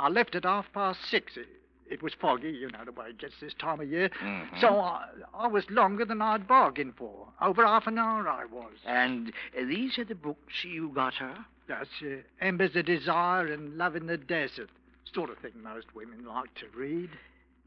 I 0.00 0.08
left 0.08 0.34
at 0.34 0.44
half 0.44 0.66
past 0.72 0.98
six. 1.10 1.36
It, 1.36 1.46
it 1.90 2.02
was 2.02 2.14
foggy, 2.20 2.50
you 2.50 2.70
know 2.70 2.84
the 2.84 2.92
way 2.92 3.06
it 3.10 3.18
gets 3.18 3.34
this 3.40 3.52
time 3.54 3.80
of 3.80 3.88
year. 3.90 4.08
Mhm. 4.22 4.60
So 4.60 4.78
I, 4.80 5.06
I 5.34 5.46
was 5.48 5.64
longer 5.70 6.04
than 6.04 6.22
I'd 6.22 6.46
bargained 6.48 6.94
for. 6.96 7.28
Over 7.40 7.66
half 7.66 7.86
an 7.86 7.98
hour 7.98 8.28
I 8.28 8.44
was. 8.46 8.72
And 8.86 9.32
uh, 9.58 9.64
these 9.66 9.98
are 9.98 10.04
the 10.04 10.14
books 10.14 10.64
you 10.64 10.90
got 10.94 11.14
her? 11.14 11.36
That's 11.68 11.88
uh, 12.02 12.16
Embers 12.40 12.74
of 12.76 12.86
Desire 12.86 13.46
and 13.52 13.76
Love 13.76 13.94
in 13.96 14.06
the 14.06 14.16
Desert. 14.16 14.70
Sort 15.12 15.30
of 15.30 15.38
thing 15.38 15.52
most 15.62 15.86
women 15.94 16.24
like 16.24 16.54
to 16.56 16.66
read. 16.76 17.10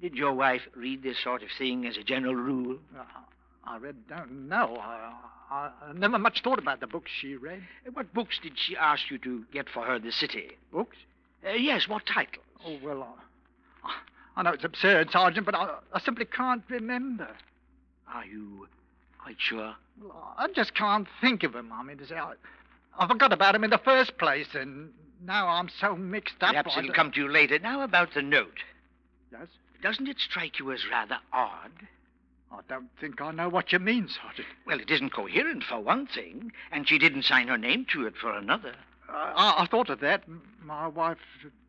Did 0.01 0.15
your 0.15 0.33
wife 0.33 0.61
read 0.75 1.03
this 1.03 1.17
sort 1.23 1.43
of 1.43 1.49
thing 1.57 1.85
as 1.85 1.97
a 1.97 2.03
general 2.03 2.35
rule? 2.35 2.77
Uh, 2.97 3.03
I 3.65 3.77
read, 3.77 3.95
don't 4.09 4.47
know. 4.49 4.77
I, 4.81 5.13
I, 5.51 5.69
I 5.89 5.93
never 5.93 6.17
much 6.17 6.41
thought 6.43 6.59
about 6.59 6.79
the 6.79 6.87
books 6.87 7.11
she 7.21 7.35
read. 7.35 7.61
Uh, 7.87 7.91
What 7.93 8.13
books 8.13 8.39
did 8.41 8.53
she 8.57 8.75
ask 8.77 9.11
you 9.11 9.17
to 9.19 9.43
get 9.53 9.67
for 9.69 9.83
her 9.83 9.95
in 9.95 10.03
the 10.03 10.11
city? 10.11 10.57
Books? 10.71 10.97
Uh, 11.45 11.51
yes, 11.51 11.87
what 11.87 12.05
title? 12.05 12.41
Oh, 12.65 12.77
well, 12.81 13.07
I, 13.83 13.89
I 14.37 14.43
know 14.43 14.51
it's 14.51 14.63
absurd, 14.63 15.11
Sergeant, 15.11 15.45
but 15.45 15.55
I, 15.55 15.75
I 15.93 15.99
simply 15.99 16.25
can't 16.25 16.63
remember. 16.69 17.27
Are 18.13 18.25
you 18.25 18.67
quite 19.21 19.37
sure? 19.39 19.75
Well, 20.01 20.33
I 20.37 20.47
just 20.55 20.73
can't 20.73 21.07
think 21.21 21.43
of 21.43 21.53
them. 21.53 21.71
I 21.73 21.83
mean, 21.83 21.97
to 21.97 22.07
say, 22.07 22.15
I, 22.15 22.33
I 22.97 23.07
forgot 23.07 23.33
about 23.33 23.53
them 23.53 23.63
in 23.63 23.69
the 23.69 23.77
first 23.77 24.17
place, 24.17 24.47
and 24.53 24.91
now 25.23 25.47
I'm 25.47 25.69
so 25.79 25.95
mixed 25.95 26.41
up. 26.41 26.51
Perhaps 26.51 26.77
it'll 26.77 26.93
come 26.93 27.11
to 27.11 27.19
you 27.19 27.29
later. 27.29 27.59
Now 27.59 27.81
about 27.81 28.13
the 28.13 28.21
note. 28.21 28.59
Yes? 29.31 29.47
Doesn't 29.81 30.07
it 30.07 30.19
strike 30.19 30.59
you 30.59 30.71
as 30.71 30.81
rather 30.89 31.17
odd? 31.33 31.71
I 32.51 32.59
don't 32.69 32.89
think 33.01 33.19
I 33.19 33.31
know 33.31 33.49
what 33.49 33.71
you 33.73 33.79
mean, 33.79 34.07
Sergeant. 34.07 34.47
Well, 34.65 34.79
it 34.79 34.91
isn't 34.91 35.09
coherent 35.11 35.63
for 35.63 35.79
one 35.79 36.05
thing, 36.07 36.51
and 36.71 36.87
she 36.87 36.99
didn't 36.99 37.23
sign 37.23 37.47
her 37.47 37.57
name 37.57 37.85
to 37.93 38.05
it 38.05 38.15
for 38.15 38.31
another. 38.31 38.75
I, 39.13 39.63
I 39.63 39.65
thought 39.67 39.89
of 39.89 39.99
that. 40.01 40.23
My 40.63 40.87
wife, 40.87 41.17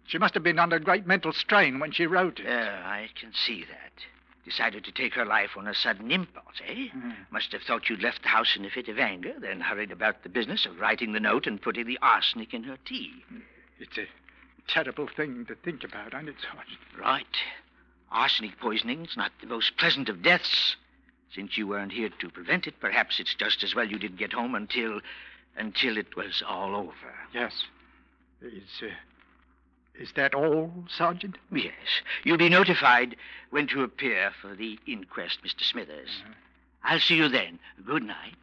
she 0.06 0.18
must 0.18 0.34
have 0.34 0.42
been 0.42 0.58
under 0.58 0.78
great 0.78 1.06
mental 1.06 1.32
strain 1.32 1.78
when 1.78 1.92
she 1.92 2.06
wrote 2.06 2.40
it. 2.40 2.46
Yeah, 2.46 2.82
I 2.84 3.08
can 3.18 3.32
see 3.32 3.64
that. 3.64 3.92
Decided 4.44 4.84
to 4.84 4.92
take 4.92 5.14
her 5.14 5.24
life 5.24 5.50
on 5.56 5.66
a 5.66 5.74
sudden 5.74 6.10
impulse, 6.10 6.60
eh? 6.68 6.88
Mm. 6.94 7.14
Must 7.30 7.50
have 7.52 7.62
thought 7.62 7.88
you'd 7.88 8.02
left 8.02 8.22
the 8.22 8.28
house 8.28 8.56
in 8.56 8.64
a 8.64 8.70
fit 8.70 8.88
of 8.88 8.98
anger, 8.98 9.32
then 9.38 9.60
hurried 9.60 9.90
about 9.90 10.22
the 10.22 10.28
business 10.28 10.66
of 10.66 10.78
writing 10.78 11.12
the 11.12 11.20
note 11.20 11.46
and 11.46 11.62
putting 11.62 11.86
the 11.86 11.98
arsenic 12.02 12.52
in 12.52 12.64
her 12.64 12.76
tea. 12.84 13.24
It's 13.80 13.96
a 13.96 14.06
terrible 14.68 15.08
thing 15.08 15.46
to 15.46 15.54
think 15.54 15.82
about, 15.82 16.12
and 16.12 16.28
it's 16.28 16.42
Sergeant? 16.42 16.78
Right. 16.98 17.26
Arsenic 18.12 18.60
poisoning's 18.60 19.16
not 19.16 19.32
the 19.40 19.46
most 19.46 19.78
pleasant 19.78 20.10
of 20.10 20.22
deaths. 20.22 20.76
Since 21.34 21.56
you 21.56 21.66
weren't 21.66 21.92
here 21.92 22.10
to 22.10 22.28
prevent 22.28 22.66
it, 22.66 22.78
perhaps 22.80 23.18
it's 23.18 23.34
just 23.34 23.64
as 23.64 23.74
well 23.74 23.88
you 23.88 23.98
didn't 23.98 24.18
get 24.18 24.34
home 24.34 24.54
until 24.54 25.00
until 25.56 25.96
it 25.96 26.16
was 26.16 26.42
all 26.46 26.74
over. 26.76 27.14
Yes. 27.32 27.64
Is, 28.42 28.82
uh, 28.82 28.86
is 29.98 30.12
that 30.16 30.34
all, 30.34 30.72
Sergeant? 30.88 31.38
Yes. 31.52 31.72
You'll 32.24 32.38
be 32.38 32.48
notified 32.48 33.16
when 33.50 33.66
to 33.68 33.82
appear 33.82 34.32
for 34.40 34.54
the 34.54 34.78
inquest, 34.86 35.38
Mr. 35.44 35.62
Smithers. 35.62 36.22
I'll 36.82 37.00
see 37.00 37.16
you 37.16 37.28
then. 37.28 37.58
Good 37.86 38.02
night. 38.02 38.34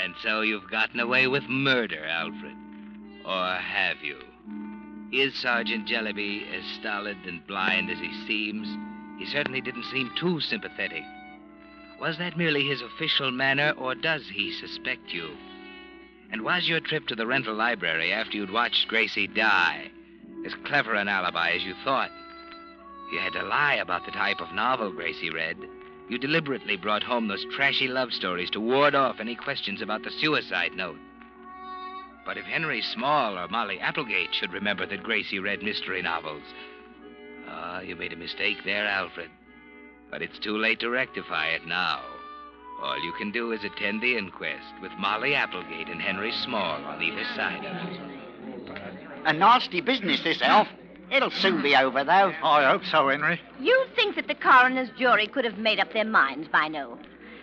And 0.00 0.14
so 0.22 0.42
you've 0.42 0.70
gotten 0.70 1.00
away 1.00 1.26
with 1.26 1.48
murder, 1.48 2.04
Alfred. 2.04 2.56
Or 3.24 3.54
have 3.54 3.96
you? 4.02 4.18
Is 5.12 5.34
Sergeant 5.34 5.88
Jellaby 5.88 6.46
as 6.54 6.64
stolid 6.78 7.16
and 7.26 7.44
blind 7.46 7.90
as 7.90 7.98
he 7.98 8.12
seems? 8.26 8.68
He 9.18 9.26
certainly 9.26 9.60
didn't 9.60 9.84
seem 9.84 10.10
too 10.16 10.40
sympathetic. 10.40 11.02
Was 12.00 12.18
that 12.18 12.36
merely 12.36 12.64
his 12.64 12.80
official 12.80 13.30
manner, 13.32 13.74
or 13.76 13.94
does 13.94 14.28
he 14.28 14.52
suspect 14.52 15.12
you? 15.12 15.36
And 16.30 16.42
was 16.42 16.68
your 16.68 16.80
trip 16.80 17.06
to 17.08 17.16
the 17.16 17.26
rental 17.26 17.54
library 17.54 18.12
after 18.12 18.36
you'd 18.36 18.52
watched 18.52 18.86
Gracie 18.88 19.26
die 19.26 19.90
as 20.46 20.54
clever 20.64 20.94
an 20.94 21.08
alibi 21.08 21.50
as 21.50 21.64
you 21.64 21.74
thought? 21.84 22.10
You 23.12 23.18
had 23.18 23.32
to 23.32 23.42
lie 23.42 23.74
about 23.74 24.04
the 24.04 24.12
type 24.12 24.40
of 24.40 24.54
novel 24.54 24.92
Gracie 24.92 25.30
read. 25.30 25.56
You 26.08 26.18
deliberately 26.18 26.76
brought 26.76 27.02
home 27.02 27.26
those 27.26 27.44
trashy 27.56 27.88
love 27.88 28.12
stories 28.12 28.50
to 28.50 28.60
ward 28.60 28.94
off 28.94 29.18
any 29.18 29.34
questions 29.34 29.82
about 29.82 30.04
the 30.04 30.10
suicide 30.10 30.72
note. 30.74 30.98
But 32.24 32.36
if 32.36 32.44
Henry 32.44 32.82
Small 32.82 33.38
or 33.38 33.48
Molly 33.48 33.80
Applegate 33.80 34.34
should 34.34 34.52
remember 34.52 34.86
that 34.86 35.02
Gracie 35.02 35.38
read 35.38 35.62
mystery 35.62 36.02
novels, 36.02 36.44
ah, 37.58 37.80
you 37.80 37.96
made 37.96 38.12
a 38.12 38.16
mistake 38.16 38.58
there, 38.64 38.86
Alfred. 38.86 39.30
But 40.10 40.22
it's 40.22 40.38
too 40.38 40.56
late 40.56 40.80
to 40.80 40.90
rectify 40.90 41.48
it 41.48 41.66
now. 41.66 42.00
All 42.80 43.02
you 43.04 43.12
can 43.18 43.32
do 43.32 43.52
is 43.52 43.64
attend 43.64 44.00
the 44.00 44.16
inquest 44.16 44.72
with 44.80 44.92
Molly 44.98 45.34
Applegate 45.34 45.88
and 45.88 46.00
Henry 46.00 46.32
Small 46.32 46.84
on 46.84 47.02
either 47.02 47.24
side 47.34 47.64
of 47.64 47.76
it. 47.88 48.00
A 49.24 49.32
nasty 49.32 49.80
business, 49.80 50.22
this, 50.22 50.40
Alf. 50.40 50.68
It'll 51.10 51.30
soon 51.30 51.62
be 51.62 51.74
over, 51.74 52.04
though. 52.04 52.32
I 52.42 52.70
hope 52.70 52.84
so, 52.84 53.08
Henry. 53.08 53.40
You 53.58 53.86
think 53.96 54.14
that 54.16 54.28
the 54.28 54.34
coroner's 54.34 54.90
jury 54.98 55.26
could 55.26 55.44
have 55.44 55.58
made 55.58 55.80
up 55.80 55.92
their 55.92 56.04
minds 56.04 56.48
by 56.48 56.68
now. 56.68 56.98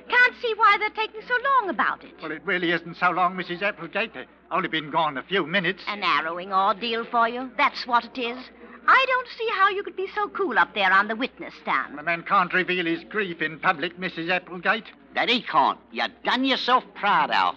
Can't 0.07 0.35
see 0.41 0.53
why 0.55 0.77
they're 0.79 0.89
taking 0.91 1.21
so 1.27 1.33
long 1.43 1.69
about 1.69 2.03
it. 2.03 2.13
Well, 2.21 2.31
it 2.31 2.43
really 2.45 2.71
isn't 2.71 2.97
so 2.97 3.09
long, 3.09 3.35
Mrs. 3.35 3.63
Applegate. 3.63 4.13
They've 4.13 4.27
only 4.51 4.67
been 4.69 4.91
gone 4.91 5.17
a 5.17 5.23
few 5.23 5.47
minutes. 5.47 5.83
A 5.87 5.95
narrowing 5.95 6.53
ordeal 6.53 7.05
for 7.05 7.27
you. 7.27 7.49
That's 7.57 7.87
what 7.87 8.05
it 8.05 8.17
is. 8.17 8.37
I 8.87 9.05
don't 9.07 9.27
see 9.37 9.49
how 9.53 9.69
you 9.69 9.83
could 9.83 9.95
be 9.95 10.09
so 10.13 10.27
cool 10.29 10.59
up 10.59 10.73
there 10.73 10.91
on 10.91 11.07
the 11.07 11.15
witness 11.15 11.53
stand. 11.61 11.99
A 11.99 12.03
man 12.03 12.23
can't 12.23 12.53
reveal 12.53 12.85
his 12.85 13.03
grief 13.03 13.41
in 13.41 13.59
public, 13.59 13.99
Mrs. 13.99 14.29
Applegate. 14.29 14.85
That 15.13 15.29
he 15.29 15.41
can't. 15.41 15.79
You've 15.91 16.11
done 16.23 16.45
yourself 16.45 16.83
proud, 16.93 17.31
Alf. 17.31 17.55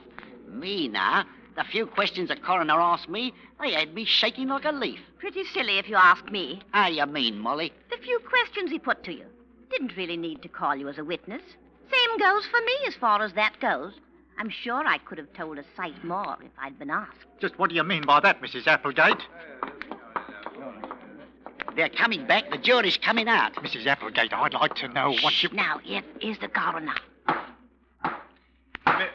Me, 0.48 0.88
now, 0.88 1.24
the 1.56 1.64
few 1.64 1.86
questions 1.86 2.28
the 2.28 2.36
coroner 2.36 2.80
asked 2.80 3.08
me, 3.08 3.34
they 3.60 3.72
had 3.72 3.94
me 3.94 4.04
shaking 4.04 4.48
like 4.48 4.64
a 4.64 4.72
leaf. 4.72 5.00
Pretty 5.18 5.44
silly, 5.44 5.78
if 5.78 5.88
you 5.88 5.96
ask 5.96 6.30
me. 6.30 6.62
How 6.70 6.88
you 6.88 7.04
mean, 7.06 7.38
Molly? 7.38 7.72
The 7.90 7.98
few 7.98 8.20
questions 8.20 8.70
he 8.70 8.78
put 8.78 9.02
to 9.04 9.12
you. 9.12 9.26
Didn't 9.70 9.96
really 9.96 10.16
need 10.16 10.42
to 10.42 10.48
call 10.48 10.76
you 10.76 10.88
as 10.88 10.98
a 10.98 11.04
witness. 11.04 11.42
Same 11.90 12.18
goes 12.18 12.46
for 12.46 12.60
me 12.60 12.74
as 12.86 12.94
far 12.94 13.22
as 13.22 13.32
that 13.34 13.58
goes. 13.60 13.92
I'm 14.38 14.50
sure 14.50 14.86
I 14.86 14.98
could 14.98 15.18
have 15.18 15.32
told 15.32 15.58
a 15.58 15.64
sight 15.76 16.02
more 16.04 16.36
if 16.42 16.52
I'd 16.58 16.78
been 16.78 16.90
asked. 16.90 17.26
Just 17.40 17.58
what 17.58 17.70
do 17.70 17.76
you 17.76 17.82
mean 17.82 18.04
by 18.04 18.20
that, 18.20 18.40
Mrs. 18.40 18.66
Applegate? 18.68 19.20
Uh, 19.62 19.66
They're 21.78 21.88
coming 21.88 22.26
back. 22.26 22.50
The 22.50 22.58
jury's 22.58 22.96
coming 22.96 23.28
out. 23.28 23.54
Mrs. 23.54 23.86
Applegate, 23.86 24.32
I'd 24.32 24.52
like 24.52 24.74
to 24.74 24.88
know 24.88 25.12
what 25.22 25.40
you. 25.44 25.48
Now, 25.52 25.78
here 25.78 26.02
is 26.20 26.36
the 26.38 26.48
coroner. 26.48 26.96
Me- 28.84 29.06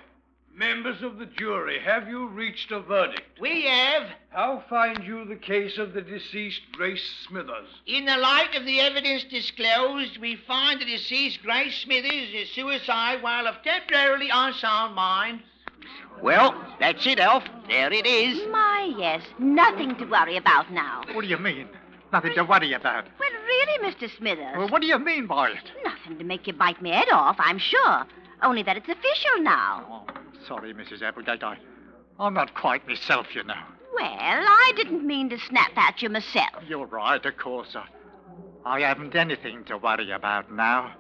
members 0.56 1.02
of 1.04 1.18
the 1.18 1.26
jury, 1.26 1.80
have 1.84 2.08
you 2.08 2.30
reached 2.30 2.72
a 2.72 2.80
verdict? 2.80 3.38
We 3.42 3.64
have, 3.64 4.04
How 4.30 4.64
find 4.70 5.04
you 5.04 5.26
the 5.26 5.36
case 5.36 5.78
of 5.78 5.92
the 5.92 6.02
deceased 6.02 6.62
Grace 6.72 7.04
Smithers? 7.28 7.68
in 7.86 8.06
the 8.06 8.16
light 8.16 8.56
of 8.56 8.64
the 8.66 8.80
evidence 8.80 9.26
disclosed, 9.26 10.18
we 10.22 10.38
find 10.48 10.80
the 10.80 10.86
deceased 10.86 11.44
Grace 11.44 11.78
Smithers 11.82 12.30
is 12.34 12.50
suicide 12.52 13.22
while 13.22 13.46
of 13.46 13.56
temporarily 13.66 14.30
unsound 14.32 14.96
mind. 14.96 15.42
Well, 16.22 16.56
that's 16.80 17.06
it, 17.06 17.20
Alf. 17.20 17.44
There 17.68 17.92
it 17.92 18.06
is. 18.06 18.48
My, 18.50 18.94
yes. 18.98 19.22
Nothing 19.38 19.98
to 19.98 20.06
worry 20.06 20.38
about 20.38 20.72
now. 20.72 21.02
What 21.12 21.24
do 21.24 21.28
you 21.28 21.38
mean? 21.38 21.68
Nothing 22.14 22.36
to 22.36 22.44
worry 22.44 22.74
about. 22.74 23.06
Well, 23.20 23.30
really, 23.48 23.92
Mr. 23.92 24.08
Smithers. 24.18 24.56
Well, 24.56 24.70
what 24.70 24.82
do 24.82 24.88
you 24.88 25.00
mean 25.00 25.26
by 25.26 25.50
it? 25.50 25.72
Nothing 25.84 26.20
to 26.20 26.24
make 26.24 26.46
you 26.46 26.54
bite 26.54 26.80
me 26.80 26.92
head 26.92 27.10
off, 27.12 27.38
I'm 27.40 27.58
sure. 27.58 28.06
Only 28.44 28.62
that 28.64 28.78
it's 28.78 28.88
official 28.88 29.40
now. 29.40 30.06
Oh, 30.08 30.14
sorry, 30.48 30.76
Mrs. 30.76 31.02
Applegate. 31.02 31.44
I, 31.44 31.58
I'm 32.20 32.36
not 32.36 32.54
quite 32.54 32.88
myself, 32.88 33.26
you 33.34 33.44
know. 33.44 33.56
Well, 33.96 34.06
I 34.06 34.74
didn't 34.76 35.08
mean 35.08 35.30
to 35.32 35.40
snap 35.40 35.72
at 35.76 36.04
you 36.04 36.10
myself. 36.10 36.64
You're 36.68 36.86
right, 36.86 37.26
of 37.26 37.38
course. 37.38 37.76
I, 37.76 37.86
I 38.64 38.82
haven't 38.82 39.16
anything 39.16 39.64
to 39.66 39.78
worry 39.78 40.12
about 40.12 40.52
now. 40.52 40.94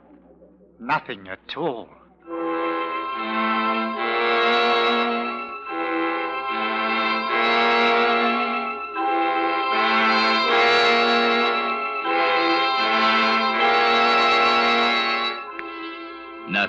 Nothing 0.80 1.28
at 1.28 1.56
all. 1.56 1.90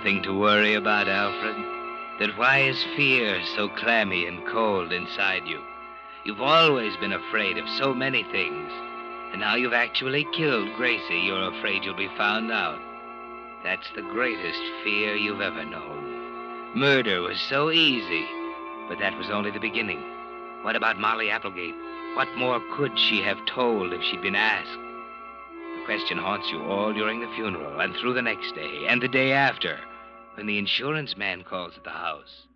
Nothing 0.05 0.23
to 0.25 0.39
worry 0.39 0.75
about, 0.75 1.09
Alfred. 1.09 1.57
Then 2.19 2.37
why 2.37 2.59
is 2.59 2.85
fear 2.95 3.43
so 3.57 3.71
clammy 3.71 4.27
and 4.27 4.47
cold 4.47 4.93
inside 4.93 5.47
you? 5.47 5.63
You've 6.25 6.43
always 6.43 6.95
been 6.99 7.15
afraid 7.15 7.57
of 7.57 7.67
so 7.79 7.95
many 7.95 8.23
things. 8.25 8.71
And 9.33 9.41
now 9.41 9.55
you've 9.55 9.73
actually 9.73 10.27
killed 10.35 10.69
Gracie, 10.77 11.21
you're 11.21 11.49
afraid 11.49 11.85
you'll 11.85 11.97
be 11.97 12.15
found 12.19 12.53
out. 12.53 12.79
That's 13.63 13.89
the 13.95 14.03
greatest 14.03 14.61
fear 14.83 15.17
you've 15.17 15.41
ever 15.41 15.65
known. 15.65 16.77
Murder 16.77 17.23
was 17.23 17.41
so 17.41 17.71
easy, 17.71 18.27
but 18.91 18.99
that 18.99 19.17
was 19.17 19.31
only 19.31 19.53
the 19.53 19.59
beginning. 19.59 20.05
What 20.61 20.77
about 20.77 20.99
Molly 20.99 21.31
Applegate? 21.31 21.77
What 22.13 22.29
more 22.37 22.61
could 22.77 22.99
she 22.99 23.23
have 23.23 23.47
told 23.47 23.95
if 23.95 24.03
she'd 24.03 24.21
been 24.21 24.37
asked? 24.37 24.79
The 25.79 25.85
question 25.87 26.19
haunts 26.19 26.51
you 26.51 26.63
all 26.65 26.93
during 26.93 27.21
the 27.21 27.35
funeral 27.35 27.81
and 27.81 27.97
through 27.97 28.13
the 28.13 28.21
next 28.21 28.55
day 28.55 28.85
and 28.87 29.03
the 29.03 29.09
day 29.09 29.33
after 29.33 29.81
when 30.35 30.47
the 30.47 30.59
insurance 30.59 31.17
man 31.17 31.43
calls 31.43 31.75
at 31.77 31.85
the 31.85 31.91
house. 31.91 32.47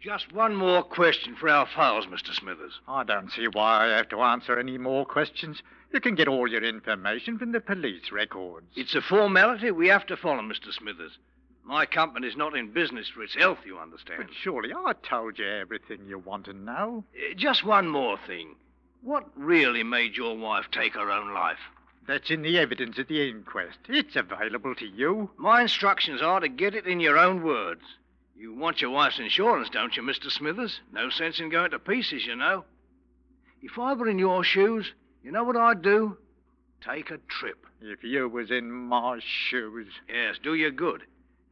Just 0.00 0.32
one 0.32 0.54
more 0.54 0.82
question 0.82 1.36
for 1.36 1.48
our 1.48 1.66
files, 1.66 2.06
Mr. 2.06 2.32
Smithers. 2.34 2.80
I 2.88 3.04
don't 3.04 3.30
see 3.30 3.46
why 3.48 3.84
I 3.84 3.96
have 3.96 4.08
to 4.10 4.20
answer 4.22 4.58
any 4.58 4.78
more 4.78 5.04
questions. 5.04 5.62
You 5.92 6.00
can 6.00 6.14
get 6.14 6.28
all 6.28 6.48
your 6.48 6.64
information 6.64 7.38
from 7.38 7.52
the 7.52 7.60
police 7.60 8.10
records. 8.10 8.66
It's 8.76 8.94
a 8.94 9.02
formality 9.02 9.70
we 9.70 9.88
have 9.88 10.06
to 10.06 10.16
follow, 10.16 10.40
Mr. 10.40 10.72
Smithers. 10.72 11.18
My 11.64 11.84
company's 11.84 12.36
not 12.36 12.56
in 12.56 12.72
business 12.72 13.08
for 13.08 13.22
its 13.22 13.34
health, 13.34 13.58
you 13.66 13.78
understand. 13.78 14.22
But 14.24 14.34
surely 14.42 14.72
I 14.72 14.92
told 15.02 15.38
you 15.38 15.46
everything 15.46 16.06
you 16.06 16.18
want 16.18 16.46
to 16.46 16.54
know. 16.54 17.04
Uh, 17.14 17.34
Just 17.36 17.64
one 17.64 17.86
more 17.86 18.18
thing. 18.26 18.54
What 19.02 19.26
really 19.36 19.82
made 19.82 20.16
your 20.16 20.36
wife 20.36 20.66
take 20.72 20.94
her 20.94 21.10
own 21.10 21.34
life? 21.34 21.58
That's 22.06 22.30
in 22.30 22.42
the 22.42 22.58
evidence 22.58 22.98
at 22.98 23.08
the 23.08 23.28
inquest. 23.28 23.78
It's 23.88 24.16
available 24.16 24.74
to 24.76 24.86
you. 24.86 25.30
My 25.36 25.62
instructions 25.62 26.22
are 26.22 26.40
to 26.40 26.48
get 26.48 26.74
it 26.74 26.86
in 26.86 27.00
your 27.00 27.18
own 27.18 27.42
words. 27.42 27.82
You 28.36 28.54
want 28.54 28.80
your 28.80 28.90
wife's 28.90 29.18
insurance, 29.18 29.68
don't 29.68 29.96
you, 29.96 30.02
Mr. 30.02 30.30
Smithers? 30.30 30.80
No 30.92 31.10
sense 31.10 31.38
in 31.40 31.50
going 31.50 31.72
to 31.72 31.78
pieces, 31.78 32.24
you 32.24 32.34
know. 32.34 32.64
If 33.62 33.78
I 33.78 33.92
were 33.92 34.08
in 34.08 34.18
your 34.18 34.42
shoes, 34.42 34.92
you 35.22 35.30
know 35.30 35.44
what 35.44 35.56
I'd 35.56 35.82
do? 35.82 36.16
Take 36.80 37.10
a 37.10 37.18
trip. 37.28 37.66
If 37.82 38.02
you 38.02 38.28
was 38.28 38.50
in 38.50 38.70
my 38.70 39.20
shoes. 39.22 39.88
Yes, 40.08 40.36
do 40.42 40.54
you 40.54 40.70
good. 40.70 41.02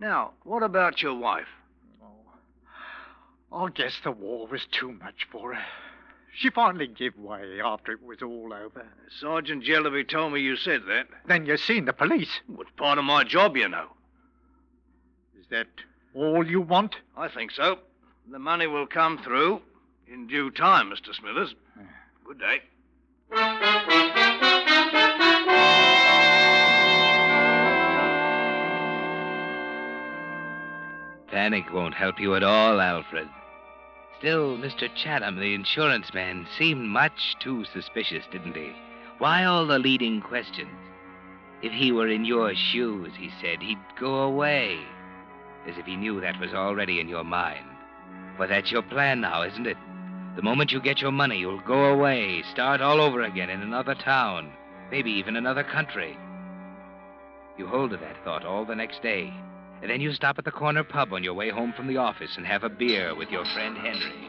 Now, 0.00 0.32
what 0.44 0.62
about 0.62 1.02
your 1.02 1.14
wife? 1.14 1.48
Oh, 3.52 3.66
I 3.66 3.70
guess 3.70 4.00
the 4.02 4.11
war 4.11 4.46
was 4.46 4.66
too 4.70 4.92
much 4.92 5.26
for 5.30 5.54
her. 5.54 5.64
She 6.36 6.50
finally 6.50 6.86
gave 6.86 7.16
way 7.16 7.60
after 7.64 7.92
it 7.92 8.02
was 8.02 8.22
all 8.22 8.52
over. 8.52 8.86
Sergeant 9.20 9.64
Jellaby 9.64 10.08
told 10.08 10.32
me 10.32 10.40
you 10.40 10.56
said 10.56 10.82
that. 10.86 11.08
Then 11.26 11.46
you 11.46 11.56
seen 11.56 11.84
the 11.84 11.92
police. 11.92 12.40
It's 12.60 12.70
part 12.76 12.98
of 12.98 13.04
my 13.04 13.24
job, 13.24 13.56
you 13.56 13.68
know. 13.68 13.88
Is 15.38 15.46
that 15.50 15.66
all 16.14 16.46
you 16.46 16.60
want? 16.60 16.96
I 17.16 17.28
think 17.28 17.50
so. 17.50 17.78
The 18.30 18.38
money 18.38 18.66
will 18.66 18.86
come 18.86 19.18
through 19.18 19.62
in 20.06 20.26
due 20.26 20.50
time, 20.50 20.90
Mr. 20.90 21.14
Smithers. 21.14 21.54
Good 22.24 22.38
day. 22.38 22.62
Panic 31.30 31.72
won't 31.72 31.94
help 31.94 32.20
you 32.20 32.34
at 32.34 32.42
all, 32.42 32.80
Alfred. 32.80 33.28
Still, 34.18 34.59
Mr. 34.59 34.92
Chatham, 34.96 35.37
the 35.38 35.54
insurance 35.54 36.12
man, 36.12 36.44
seemed 36.59 36.88
much 36.88 37.37
too 37.38 37.64
suspicious, 37.66 38.24
didn't 38.33 38.57
he? 38.57 38.72
Why 39.18 39.44
all 39.44 39.64
the 39.64 39.78
leading 39.78 40.20
questions? 40.20 40.76
If 41.62 41.70
he 41.70 41.92
were 41.92 42.09
in 42.09 42.24
your 42.24 42.52
shoes, 42.54 43.12
he 43.16 43.31
said, 43.40 43.62
he'd 43.62 43.78
go 43.98 44.22
away. 44.22 44.81
As 45.68 45.78
if 45.78 45.87
he 45.87 45.94
knew 45.94 46.20
that 46.20 46.40
was 46.40 46.52
already 46.52 46.98
in 46.98 47.09
your 47.09 47.22
mind. 47.22 47.64
Well, 48.38 48.48
that's 48.48 48.72
your 48.72 48.83
plan 48.83 49.20
now, 49.20 49.42
isn't 49.42 49.66
it? 49.66 49.76
The 50.35 50.42
moment 50.42 50.72
you 50.72 50.81
get 50.81 51.00
your 51.00 51.12
money, 51.12 51.38
you'll 51.38 51.61
go 51.61 51.85
away, 51.85 52.42
start 52.50 52.81
all 52.81 53.00
over 53.00 53.22
again 53.22 53.50
in 53.50 53.61
another 53.61 53.94
town, 53.94 54.52
maybe 54.90 55.12
even 55.12 55.37
another 55.37 55.62
country. 55.62 56.16
You 57.57 57.68
hold 57.68 57.90
to 57.90 57.96
that 57.98 58.24
thought 58.24 58.44
all 58.44 58.64
the 58.64 58.76
next 58.76 59.00
day, 59.00 59.33
and 59.80 59.90
then 59.90 60.00
you 60.00 60.12
stop 60.12 60.38
at 60.38 60.44
the 60.44 60.50
corner 60.50 60.84
pub 60.84 61.12
on 61.12 61.22
your 61.22 61.34
way 61.34 61.50
home 61.50 61.72
from 61.72 61.86
the 61.86 61.96
office 61.96 62.36
and 62.36 62.46
have 62.46 62.64
a 62.64 62.68
beer 62.68 63.14
with 63.14 63.30
your 63.30 63.44
friend 63.46 63.76
Henry. 63.76 64.28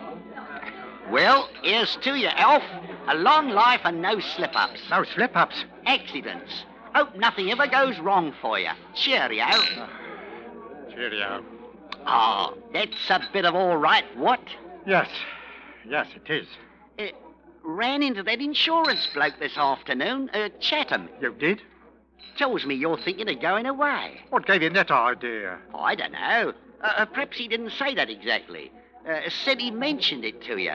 Well, 1.11 1.49
here's 1.63 1.95
to 2.03 2.15
you, 2.15 2.27
Alf. 2.27 2.63
A 3.07 3.15
long 3.15 3.49
life 3.49 3.81
and 3.83 4.01
no 4.01 4.19
slip 4.19 4.51
ups. 4.55 4.79
No 4.91 5.03
slip 5.03 5.35
ups. 5.35 5.65
Accidents. 5.85 6.65
Hope 6.93 7.15
nothing 7.15 7.51
ever 7.51 7.67
goes 7.67 7.97
wrong 7.99 8.33
for 8.41 8.59
you. 8.59 8.69
Cheerio. 8.93 9.47
Cheerio. 10.91 11.43
Oh, 12.05 12.57
that's 12.73 13.09
a 13.09 13.21
bit 13.33 13.45
of 13.45 13.55
all 13.55 13.77
right, 13.77 14.05
what? 14.17 14.41
Yes. 14.85 15.09
Yes, 15.87 16.07
it 16.15 16.31
is. 16.31 16.47
Uh, 16.97 17.15
ran 17.63 18.03
into 18.03 18.23
that 18.23 18.39
insurance 18.39 19.07
bloke 19.13 19.39
this 19.39 19.57
afternoon, 19.57 20.29
uh, 20.33 20.49
Chatham. 20.59 21.09
You 21.21 21.33
did? 21.33 21.61
Tells 22.37 22.65
me 22.65 22.75
you're 22.75 22.97
thinking 22.97 23.29
of 23.29 23.41
going 23.41 23.65
away. 23.65 24.21
What 24.29 24.45
gave 24.45 24.61
you 24.61 24.69
that 24.69 24.91
idea? 24.91 25.59
I 25.75 25.95
don't 25.95 26.13
know. 26.13 26.53
Uh, 26.81 26.93
uh, 26.97 27.05
perhaps 27.05 27.37
he 27.37 27.47
didn't 27.47 27.71
say 27.71 27.95
that 27.95 28.09
exactly. 28.09 28.71
Uh, 29.07 29.29
said 29.43 29.59
he 29.59 29.71
mentioned 29.71 30.23
it 30.23 30.41
to 30.43 30.57
you. 30.57 30.73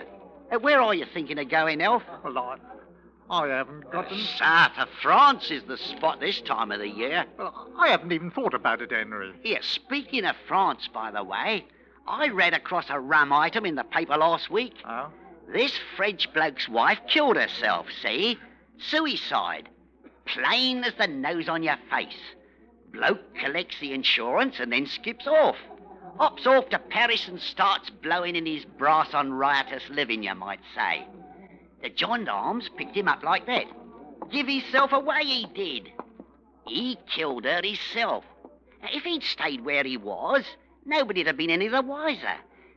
Uh, 0.53 0.59
where 0.59 0.81
are 0.81 0.95
you 0.95 1.07
thinking 1.13 1.39
of 1.39 1.49
going, 1.49 1.81
Elf? 1.81 2.03
Well, 2.23 2.39
I, 2.39 2.57
I 3.31 3.49
haven't 3.49 3.91
got 3.91 4.13
an... 4.13 4.19
South 4.37 4.73
of 4.79 4.89
France 5.01 5.51
is 5.51 5.63
the 5.65 5.79
spot 5.79 6.21
this 6.21 6.41
time 6.43 6.71
of 6.71 6.81
the 6.81 6.89
year. 6.89 7.25
Well, 7.39 7.69
I 7.79 7.89
haven't 7.89 8.13
even 8.13 8.31
thought 8.31 8.55
about 8.55 8.83
it, 8.83 8.91
Henry. 8.93 9.33
Here, 9.43 9.61
speaking 9.63 10.25
of 10.27 10.37
France, 10.47 10.89
by 10.93 11.11
the 11.11 11.25
way, 11.25 11.65
I 12.07 12.29
read 12.29 12.53
across 12.53 12.87
a 12.91 13.01
rum 13.01 13.33
item 13.33 13.65
in 13.65 13.75
the 13.75 13.85
paper 13.85 14.17
last 14.17 14.51
week. 14.51 14.75
Oh? 14.87 15.09
This 15.51 15.73
French 15.97 16.33
bloke's 16.35 16.69
wife 16.69 16.99
killed 17.09 17.37
herself, 17.37 17.87
see? 18.03 18.39
Suicide. 18.79 19.69
Plain 20.27 20.85
as 20.85 20.95
the 20.95 21.07
nose 21.07 21.49
on 21.49 21.63
your 21.63 21.79
face. 21.91 22.21
Bloke 22.93 23.35
collects 23.37 23.77
the 23.81 23.93
insurance 23.93 24.57
and 24.61 24.73
then 24.73 24.87
skips 24.87 25.27
off. 25.27 25.57
Hops 26.19 26.47
off 26.47 26.69
to 26.69 26.79
Paris 26.79 27.27
and 27.29 27.41
starts 27.41 27.91
blowing 27.91 28.37
in 28.37 28.47
his 28.47 28.65
brass 28.65 29.13
on 29.15 29.33
riotous 29.33 29.83
living, 29.91 30.23
you 30.23 30.35
might 30.35 30.61
say. 30.75 31.07
The 31.83 31.91
gendarmes 31.95 32.71
picked 32.77 32.97
him 32.97 33.09
up 33.09 33.23
like 33.23 33.47
that. 33.47 33.67
Give 34.31 34.47
himself 34.47 34.93
away, 34.93 35.25
he 35.25 35.47
did. 35.55 35.93
He 36.67 36.97
killed 37.15 37.45
her 37.45 37.61
himself. 37.63 38.25
If 38.85 39.03
he'd 39.03 39.23
stayed 39.23 39.65
where 39.65 39.85
he 39.85 39.97
was, 39.97 40.45
nobody'd 40.87 41.27
have 41.27 41.37
been 41.37 41.51
any 41.51 41.69
the 41.69 41.83
wiser. 41.83 42.37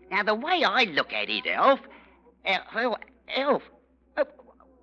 Now, 0.10 0.24
the 0.24 0.36
way 0.36 0.64
I 0.64 0.84
look 0.84 1.14
at 1.14 1.30
it, 1.30 1.46
Elf, 1.48 1.80
Elf, 2.46 2.66
Elf, 2.76 3.00
Elf 3.36 3.62
uh, 4.18 4.24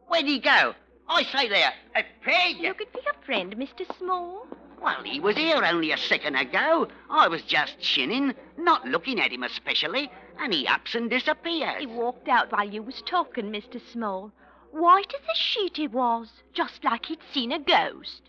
where'd 0.09 0.27
he 0.27 0.38
go? 0.38 0.74
I 1.09 1.23
say 1.25 1.49
there, 1.49 1.73
uh, 1.95 2.03
Peg. 2.23 2.57
Looking 2.61 2.87
for 2.93 3.01
your 3.05 3.14
friend, 3.25 3.57
Mr. 3.57 3.87
Small. 3.99 4.47
Well, 4.83 5.03
he 5.03 5.21
was 5.21 5.37
here 5.37 5.62
only 5.64 5.93
a 5.93 5.97
second 5.97 6.37
ago. 6.37 6.88
I 7.09 7.29
was 7.29 7.43
just 7.43 7.79
chinning, 7.79 8.35
not 8.59 8.87
looking 8.87 9.21
at 9.21 9.33
him 9.33 9.43
especially, 9.43 10.11
and 10.38 10.53
he 10.53 10.67
ups 10.67 10.95
and 10.95 11.09
disappears. 11.09 11.81
He 11.81 11.87
walked 11.87 12.29
out 12.29 12.53
while 12.53 12.69
you 12.69 12.83
was 12.83 13.03
talking, 13.07 13.47
Mr. 13.51 13.81
Small. 13.93 14.33
White 14.73 15.14
as 15.14 15.23
a 15.23 15.38
sheet 15.38 15.77
he 15.77 15.88
was, 15.88 16.29
just 16.53 16.85
like 16.85 17.07
he'd 17.07 17.21
seen 17.33 17.53
a 17.53 17.59
ghost. 17.61 18.23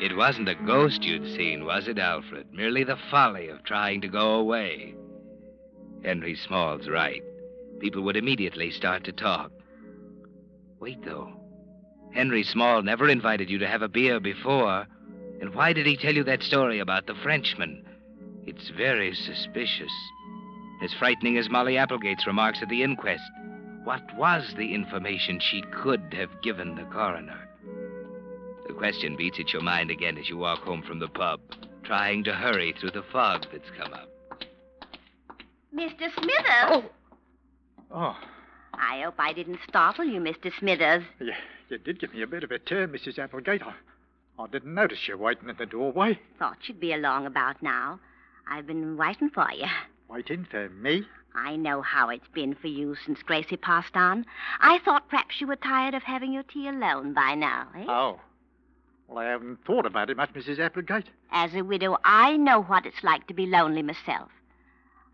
It 0.00 0.16
wasn't 0.16 0.48
a 0.48 0.54
ghost 0.54 1.02
you'd 1.04 1.36
seen, 1.36 1.66
was 1.66 1.86
it, 1.86 1.98
Alfred? 1.98 2.52
Merely 2.52 2.84
the 2.84 2.96
folly 3.10 3.48
of 3.48 3.62
trying 3.62 4.00
to 4.00 4.08
go 4.08 4.36
away. 4.36 4.94
Henry 6.04 6.34
Small's 6.34 6.88
right. 6.88 7.22
People 7.78 8.02
would 8.02 8.16
immediately 8.16 8.70
start 8.70 9.04
to 9.04 9.12
talk. 9.12 9.50
Wait, 10.78 11.02
though. 11.04 11.32
Henry 12.12 12.42
Small 12.42 12.82
never 12.82 13.08
invited 13.08 13.48
you 13.48 13.58
to 13.58 13.68
have 13.68 13.82
a 13.82 13.88
beer 13.88 14.20
before. 14.20 14.86
And 15.40 15.54
why 15.54 15.72
did 15.72 15.86
he 15.86 15.96
tell 15.96 16.14
you 16.14 16.24
that 16.24 16.42
story 16.42 16.78
about 16.78 17.06
the 17.06 17.14
Frenchman? 17.22 17.84
It's 18.46 18.70
very 18.70 19.14
suspicious. 19.14 19.92
As 20.82 20.92
frightening 20.94 21.38
as 21.38 21.50
Molly 21.50 21.76
Applegate's 21.76 22.26
remarks 22.26 22.58
at 22.62 22.68
the 22.68 22.82
inquest. 22.82 23.22
What 23.84 24.02
was 24.16 24.54
the 24.56 24.74
information 24.74 25.40
she 25.40 25.62
could 25.72 26.02
have 26.12 26.42
given 26.42 26.74
the 26.74 26.84
coroner? 26.84 27.48
The 28.66 28.74
question 28.74 29.16
beats 29.16 29.40
at 29.40 29.52
your 29.52 29.62
mind 29.62 29.90
again 29.90 30.18
as 30.18 30.28
you 30.28 30.36
walk 30.36 30.60
home 30.60 30.82
from 30.82 30.98
the 30.98 31.08
pub, 31.08 31.40
trying 31.82 32.24
to 32.24 32.34
hurry 32.34 32.74
through 32.78 32.92
the 32.92 33.04
fog 33.10 33.46
that's 33.50 33.70
come 33.78 33.92
up. 33.94 34.08
Mr. 35.74 36.12
Smithers? 36.14 36.44
Oh, 36.70 36.84
Oh. 37.92 38.16
I 38.74 39.02
hope 39.02 39.14
I 39.18 39.32
didn't 39.32 39.58
startle 39.68 40.04
you, 40.04 40.20
Mr. 40.20 40.52
Smithers. 40.58 41.02
you, 41.18 41.32
you 41.68 41.78
did 41.78 41.98
give 42.00 42.14
me 42.14 42.22
a 42.22 42.26
bit 42.26 42.44
of 42.44 42.50
a 42.52 42.58
turn, 42.58 42.90
Mrs. 42.92 43.18
Applegate. 43.18 43.62
I, 43.62 43.74
I 44.38 44.46
didn't 44.46 44.74
notice 44.74 45.06
you 45.08 45.18
waiting 45.18 45.50
at 45.50 45.58
the 45.58 45.66
doorway. 45.66 46.18
Thought 46.38 46.58
you'd 46.68 46.80
be 46.80 46.92
along 46.92 47.26
about 47.26 47.60
now. 47.62 47.98
I've 48.48 48.66
been 48.66 48.96
waiting 48.96 49.28
for 49.28 49.48
you. 49.52 49.66
Waiting 50.08 50.46
for 50.50 50.68
me? 50.70 51.04
I 51.34 51.56
know 51.56 51.82
how 51.82 52.08
it's 52.08 52.26
been 52.32 52.54
for 52.54 52.68
you 52.68 52.96
since 53.04 53.22
Gracie 53.22 53.56
passed 53.56 53.96
on. 53.96 54.24
I 54.60 54.78
thought 54.84 55.08
perhaps 55.08 55.40
you 55.40 55.46
were 55.46 55.56
tired 55.56 55.94
of 55.94 56.02
having 56.02 56.32
your 56.32 56.42
tea 56.44 56.68
alone 56.68 57.12
by 57.12 57.34
now, 57.34 57.66
eh? 57.76 57.84
Oh. 57.88 58.20
Well, 59.08 59.18
I 59.18 59.24
haven't 59.30 59.64
thought 59.64 59.86
about 59.86 60.10
it 60.10 60.16
much, 60.16 60.32
Mrs. 60.32 60.58
Applegate. 60.60 61.06
As 61.32 61.54
a 61.54 61.62
widow, 61.62 61.98
I 62.04 62.36
know 62.36 62.62
what 62.62 62.86
it's 62.86 63.02
like 63.02 63.26
to 63.26 63.34
be 63.34 63.46
lonely 63.46 63.82
myself. 63.82 64.30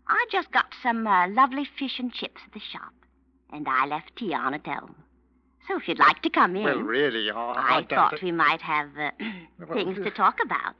I 0.09 0.25
just 0.31 0.51
got 0.51 0.73
some 0.81 1.05
uh, 1.05 1.27
lovely 1.29 1.67
fish 1.77 1.99
and 1.99 2.13
chips 2.13 2.41
at 2.45 2.53
the 2.53 2.59
shop, 2.59 2.93
and 3.51 3.67
I 3.67 3.85
left 3.85 4.15
tea 4.15 4.33
on 4.33 4.53
at 4.53 4.65
home. 4.65 4.95
So 5.67 5.77
if 5.77 5.87
you'd 5.87 5.99
like 5.99 6.21
to 6.21 6.29
come 6.29 6.55
in, 6.55 6.63
Well, 6.63 6.79
really, 6.79 7.29
I, 7.29 7.79
I, 7.79 7.85
thought 7.89 8.21
we 8.21 8.31
might 8.31 8.61
have 8.61 8.89
uh, 8.97 9.11
Well, 9.59 9.73
things 9.73 9.97
to 9.97 10.11
talk 10.11 10.37
about. 10.43 10.75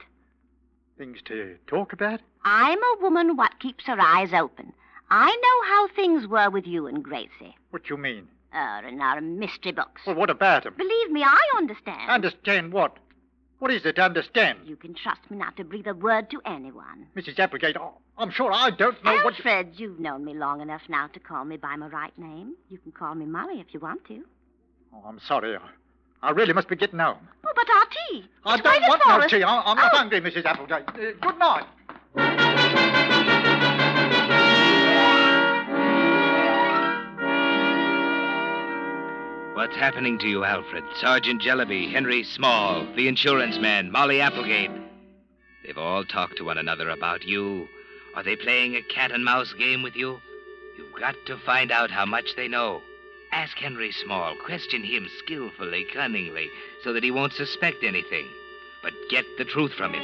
Things 0.97 1.19
to 1.25 1.57
talk 1.67 1.91
about? 1.93 2.21
I'm 2.43 2.79
a 2.81 3.01
woman 3.01 3.35
what 3.35 3.59
keeps 3.59 3.85
her 3.85 3.99
eyes 3.99 4.33
open. 4.33 4.71
I 5.09 5.27
know 5.27 5.73
how 5.73 5.87
things 5.95 6.27
were 6.27 6.49
with 6.49 6.65
you 6.65 6.87
and 6.87 7.03
Gracie. 7.03 7.55
What 7.71 7.89
you 7.89 7.97
mean? 7.97 8.27
Er, 8.55 8.87
in 8.87 9.01
our 9.01 9.19
mystery 9.19 9.73
books. 9.73 10.01
Well, 10.07 10.15
what 10.15 10.29
about 10.29 10.65
'em? 10.65 10.73
Believe 10.77 11.11
me, 11.11 11.21
I 11.23 11.39
understand. 11.57 12.09
Understand 12.09 12.71
what? 12.71 12.97
What 13.59 13.71
is 13.71 13.85
it 13.85 13.95
to 13.95 14.01
understand? 14.03 14.59
You 14.65 14.75
can 14.75 14.93
trust 14.93 15.21
me 15.31 15.37
not 15.37 15.57
to 15.57 15.63
breathe 15.63 15.87
a 15.87 15.93
word 15.93 16.29
to 16.31 16.39
anyone. 16.45 17.07
Mrs. 17.15 17.39
Applegate, 17.39 17.75
I'm 18.17 18.29
sure 18.31 18.51
I 18.51 18.69
don't 18.69 19.03
know 19.03 19.15
what 19.23 19.37
you... 19.39 19.43
Alfred, 19.49 19.73
you've 19.79 19.99
known 19.99 20.23
me 20.25 20.35
long 20.35 20.61
enough 20.61 20.81
now 20.89 21.07
to 21.07 21.19
call 21.19 21.43
me 21.43 21.57
by 21.57 21.75
my 21.75 21.87
right 21.87 22.15
name. 22.19 22.53
You 22.69 22.77
can 22.77 22.91
call 22.91 23.15
me 23.15 23.25
Molly 23.25 23.59
if 23.59 23.67
you 23.73 23.79
want 23.79 24.05
to. 24.05 24.23
Oh, 24.93 25.03
I'm 25.07 25.19
sorry. 25.27 25.57
I, 26.21 26.31
really 26.31 26.53
must 26.53 26.67
be 26.69 26.75
getting 26.75 26.99
home. 26.99 27.27
Oh, 27.45 27.51
but 27.55 27.67
our 27.69 27.85
tea. 27.85 28.25
I 28.45 28.57
don't 28.59 28.81
want 28.89 29.01
no 29.07 29.15
us. 29.25 29.31
tea. 29.31 29.43
I, 29.43 29.61
I'm 29.61 29.75
not 29.77 29.91
Oh. 29.93 29.97
hungry, 29.97 30.21
Mrs. 30.21 30.45
Applegate. 30.45 30.87
Uh, 30.89 31.27
good 31.27 31.39
night. 31.39 32.46
What's 39.57 39.75
happening 39.75 40.19
to 40.19 40.27
you, 40.27 40.43
Alfred? 40.43 40.83
Sergeant 40.97 41.41
Jellaby, 41.41 41.91
Henry 41.91 42.23
Small, 42.23 42.85
the 42.93 43.07
insurance 43.07 43.57
man, 43.57 43.91
Molly 43.91 44.21
Applegate. 44.21 44.69
They've 45.65 45.79
all 45.79 46.05
talked 46.05 46.37
to 46.37 46.43
one 46.43 46.59
another 46.59 46.91
about 46.91 47.23
you. 47.23 47.67
Are 48.15 48.21
they 48.21 48.35
playing 48.35 48.75
a 48.75 48.83
cat 48.83 49.11
and 49.11 49.25
mouse 49.25 49.51
game 49.53 49.81
with 49.81 49.95
you? 49.95 50.19
You've 50.77 50.93
got 50.99 51.15
to 51.25 51.39
find 51.39 51.71
out 51.71 51.89
how 51.89 52.05
much 52.05 52.35
they 52.35 52.47
know. 52.47 52.83
Ask 53.31 53.57
Henry 53.57 53.91
Small. 53.91 54.35
Question 54.45 54.83
him 54.83 55.07
skillfully, 55.17 55.87
cunningly, 55.91 56.51
so 56.83 56.93
that 56.93 57.03
he 57.03 57.09
won't 57.09 57.33
suspect 57.33 57.83
anything. 57.83 58.27
But 58.83 58.93
get 59.09 59.25
the 59.39 59.45
truth 59.45 59.73
from 59.73 59.95
him. 59.95 60.03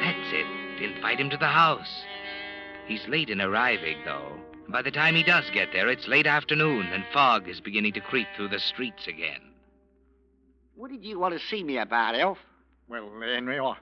That's 0.00 0.32
it. 0.32 0.82
Invite 0.82 1.20
him 1.20 1.30
to 1.30 1.36
the 1.36 1.46
house. 1.46 2.02
He's 2.86 3.06
late 3.08 3.30
in 3.30 3.40
arriving, 3.40 3.98
though. 4.04 4.32
By 4.68 4.82
the 4.82 4.90
time 4.90 5.14
he 5.14 5.22
does 5.22 5.44
get 5.52 5.72
there, 5.72 5.88
it's 5.88 6.08
late 6.08 6.26
afternoon, 6.26 6.86
and 6.86 7.04
fog 7.12 7.48
is 7.48 7.60
beginning 7.60 7.92
to 7.94 8.00
creep 8.00 8.26
through 8.36 8.48
the 8.48 8.58
streets 8.58 9.06
again. 9.06 9.40
What 10.76 10.90
did 10.90 11.04
you 11.04 11.18
want 11.18 11.34
to 11.34 11.46
see 11.46 11.62
me 11.62 11.78
about, 11.78 12.14
Elf? 12.14 12.38
Well, 12.88 13.08
Henry, 13.20 13.58
I, 13.58 13.76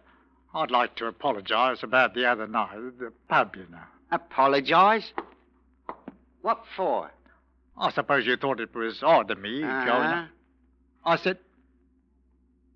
I'd 0.55 0.71
like 0.71 0.97
to 0.97 1.07
apologize 1.07 1.83
about 1.83 2.15
the 2.15 2.27
other 2.27 2.47
night 2.47 2.77
at 2.77 2.99
the 2.99 3.13
pub, 3.29 3.57
you 3.57 3.67
know. 3.71 3.79
Apologize? 4.11 5.13
What 6.43 6.63
for? 6.77 7.11
I 7.79 7.91
suppose 7.93 8.27
you 8.27 8.37
thought 8.37 8.61
it 8.61 8.75
was 8.75 9.03
odd 9.03 9.31
of 9.31 9.39
me 9.39 9.61
going... 9.61 9.71
Uh-huh. 9.71 10.27
I 11.05 11.17
said, 11.17 11.39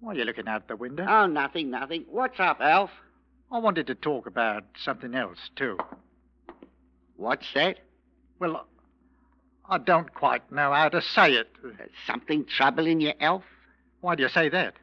why 0.00 0.12
are 0.12 0.16
you 0.16 0.24
looking 0.24 0.48
out 0.48 0.66
the 0.66 0.76
window? 0.76 1.06
Oh, 1.08 1.26
nothing, 1.26 1.70
nothing. 1.70 2.04
What's 2.10 2.40
up, 2.40 2.60
Elf? 2.60 2.90
I 3.52 3.58
wanted 3.58 3.86
to 3.88 3.94
talk 3.94 4.26
about 4.26 4.64
something 4.82 5.14
else, 5.14 5.38
too. 5.54 5.78
What's 7.16 7.46
that? 7.54 7.78
Well, 8.38 8.66
I 9.68 9.78
don't 9.78 10.12
quite 10.14 10.50
know 10.52 10.72
how 10.72 10.88
to 10.88 11.00
say 11.00 11.32
it. 11.32 11.48
There's 11.62 11.90
something 12.06 12.44
troubling 12.44 13.00
you, 13.00 13.12
Elf? 13.20 13.42
Why 14.00 14.14
do 14.14 14.22
you 14.22 14.28
say 14.28 14.48
that? 14.50 14.74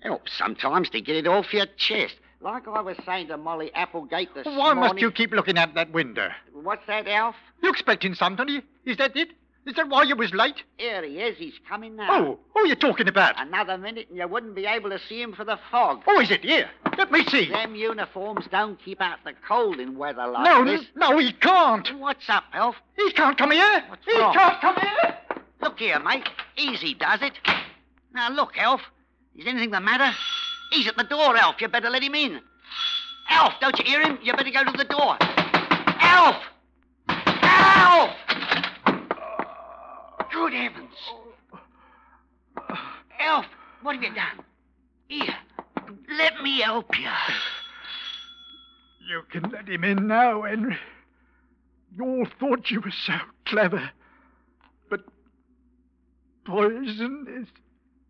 Helps 0.00 0.32
sometimes 0.36 0.90
to 0.90 1.00
get 1.00 1.16
it 1.16 1.26
off 1.26 1.52
your 1.52 1.66
chest. 1.76 2.16
Like 2.40 2.66
I 2.66 2.80
was 2.80 2.96
saying 3.06 3.28
to 3.28 3.36
Molly 3.36 3.72
Applegate 3.74 4.34
this 4.34 4.46
Why 4.46 4.74
must 4.74 4.98
you 4.98 5.12
keep 5.12 5.30
looking 5.30 5.56
out 5.56 5.74
that 5.74 5.92
window? 5.92 6.28
What's 6.52 6.84
that, 6.86 7.06
Alf? 7.06 7.36
You 7.62 7.70
expecting 7.70 8.14
something? 8.14 8.62
Is 8.84 8.96
that 8.96 9.16
it? 9.16 9.28
Is 9.64 9.74
that 9.76 9.88
why 9.88 10.02
you 10.02 10.16
was 10.16 10.32
late? 10.34 10.56
Here 10.76 11.04
he 11.04 11.20
is. 11.20 11.38
He's 11.38 11.54
coming 11.68 11.94
now. 11.94 12.08
Oh, 12.10 12.38
who 12.52 12.60
are 12.60 12.66
you 12.66 12.74
talking 12.74 13.06
about? 13.06 13.34
Another 13.40 13.78
minute 13.78 14.08
and 14.08 14.18
you 14.18 14.26
wouldn't 14.26 14.56
be 14.56 14.66
able 14.66 14.90
to 14.90 14.98
see 15.08 15.22
him 15.22 15.32
for 15.32 15.44
the 15.44 15.56
fog. 15.70 16.02
Oh, 16.08 16.20
is 16.20 16.32
it 16.32 16.42
here? 16.42 16.68
Let 16.98 17.12
me 17.12 17.24
see. 17.26 17.48
Them 17.48 17.76
uniforms 17.76 18.46
don't 18.50 18.82
keep 18.84 19.00
out 19.00 19.18
the 19.24 19.34
cold 19.46 19.78
in 19.78 19.96
weather 19.96 20.26
like 20.26 20.44
No, 20.44 20.64
this. 20.64 20.80
n- 20.80 20.86
no, 20.96 21.16
he 21.18 21.32
can't. 21.32 21.88
What's 21.98 22.28
up, 22.28 22.44
Elf? 22.54 22.74
He 22.96 23.12
can't 23.12 23.38
come 23.38 23.52
here. 23.52 23.84
What's 23.88 24.04
he 24.04 24.18
wrong? 24.18 24.34
can't 24.34 24.60
come 24.60 24.76
here. 24.76 25.16
Look 25.60 25.78
here, 25.78 26.00
mate. 26.00 26.28
Easy 26.56 26.94
does 26.94 27.22
it. 27.22 27.34
Now, 28.12 28.30
look, 28.30 28.58
Elf. 28.58 28.80
Is 29.36 29.46
anything 29.46 29.70
the 29.70 29.80
matter? 29.80 30.12
He's 30.72 30.88
at 30.88 30.96
the 30.96 31.04
door, 31.04 31.36
Elf. 31.36 31.60
You 31.60 31.68
better 31.68 31.88
let 31.88 32.02
him 32.02 32.14
in. 32.16 32.40
Elf, 33.30 33.52
don't 33.60 33.78
you 33.78 33.84
hear 33.84 34.02
him? 34.02 34.18
You 34.22 34.32
better 34.34 34.50
go 34.50 34.64
to 34.64 34.76
the 34.76 34.84
door. 34.84 35.16
Elf! 36.00 36.36
Elf! 37.08 38.10
Good 40.42 40.54
heavens. 40.54 40.90
Elf, 43.20 43.46
what 43.82 43.94
have 43.94 44.02
you 44.02 44.12
done? 44.12 44.44
Here, 45.06 45.36
let 46.18 46.42
me 46.42 46.60
help 46.60 46.98
you. 46.98 47.06
You 49.08 49.22
can 49.30 49.48
let 49.52 49.68
him 49.68 49.84
in 49.84 50.08
now, 50.08 50.42
Henry. 50.42 50.76
You 51.94 52.04
all 52.04 52.26
thought 52.40 52.72
you 52.72 52.80
were 52.80 52.90
so 52.90 53.14
clever. 53.46 53.88
But 54.90 55.04
poison 56.44 57.26
is 57.28 57.46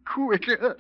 quicker. 0.07 0.79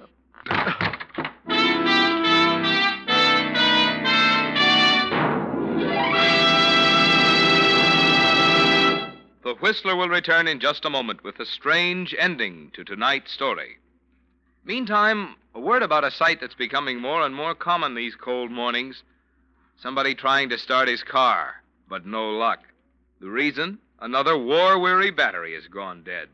Whistler 9.62 9.94
will 9.94 10.08
return 10.08 10.48
in 10.48 10.58
just 10.58 10.84
a 10.84 10.90
moment 10.90 11.22
with 11.22 11.38
a 11.38 11.46
strange 11.46 12.16
ending 12.18 12.72
to 12.74 12.82
tonight's 12.82 13.30
story. 13.30 13.78
Meantime, 14.64 15.36
A 15.54 15.60
word 15.60 15.84
about 15.84 16.02
a 16.02 16.10
sight 16.10 16.40
that's 16.40 16.56
becoming 16.56 16.98
more 16.98 17.22
and 17.22 17.32
more 17.32 17.54
common 17.54 17.94
these 17.94 18.16
cold 18.16 18.50
mornings. 18.50 19.04
Somebody 19.76 20.16
trying 20.16 20.48
to 20.48 20.58
start 20.58 20.88
his 20.88 21.04
car, 21.04 21.62
but 21.88 22.04
no 22.04 22.30
luck. 22.30 22.58
The 23.20 23.28
reason? 23.28 23.78
Another 24.00 24.36
war 24.36 24.80
weary 24.80 25.12
battery 25.12 25.54
has 25.54 25.68
gone 25.68 26.02
dead. 26.02 26.28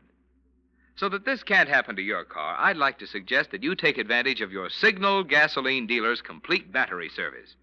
So 0.95 1.07
that 1.09 1.25
this 1.25 1.43
can't 1.43 1.69
happen 1.69 1.95
to 1.97 2.01
your 2.01 2.23
car, 2.23 2.55
I'd 2.57 2.77
like 2.77 2.97
to 2.97 3.05
suggest 3.05 3.51
that 3.51 3.61
you 3.61 3.75
take 3.75 3.99
advantage 3.99 4.41
of 4.41 4.51
your 4.51 4.71
Signal 4.71 5.23
gasoline 5.23 5.85
dealer's 5.85 6.21
complete 6.21 6.71
battery 6.71 7.09
service. 7.09 7.55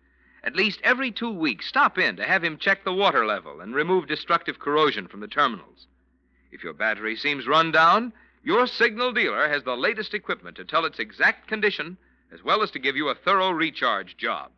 At 0.46 0.54
least 0.54 0.80
every 0.84 1.10
two 1.10 1.32
weeks, 1.32 1.66
stop 1.66 1.98
in 1.98 2.14
to 2.16 2.24
have 2.24 2.44
him 2.44 2.56
check 2.56 2.84
the 2.84 2.92
water 2.92 3.26
level 3.26 3.60
and 3.60 3.74
remove 3.74 4.06
destructive 4.06 4.60
corrosion 4.60 5.08
from 5.08 5.18
the 5.18 5.26
terminals. 5.26 5.88
If 6.52 6.62
your 6.62 6.72
battery 6.72 7.16
seems 7.16 7.48
run 7.48 7.72
down, 7.72 8.12
your 8.44 8.68
Signal 8.68 9.12
dealer 9.12 9.48
has 9.48 9.64
the 9.64 9.76
latest 9.76 10.14
equipment 10.14 10.56
to 10.56 10.64
tell 10.64 10.84
its 10.84 11.00
exact 11.00 11.48
condition, 11.48 11.98
as 12.32 12.44
well 12.44 12.62
as 12.62 12.70
to 12.70 12.78
give 12.78 12.94
you 12.94 13.08
a 13.08 13.14
thorough 13.16 13.50
recharge 13.50 14.16
job. 14.16 14.52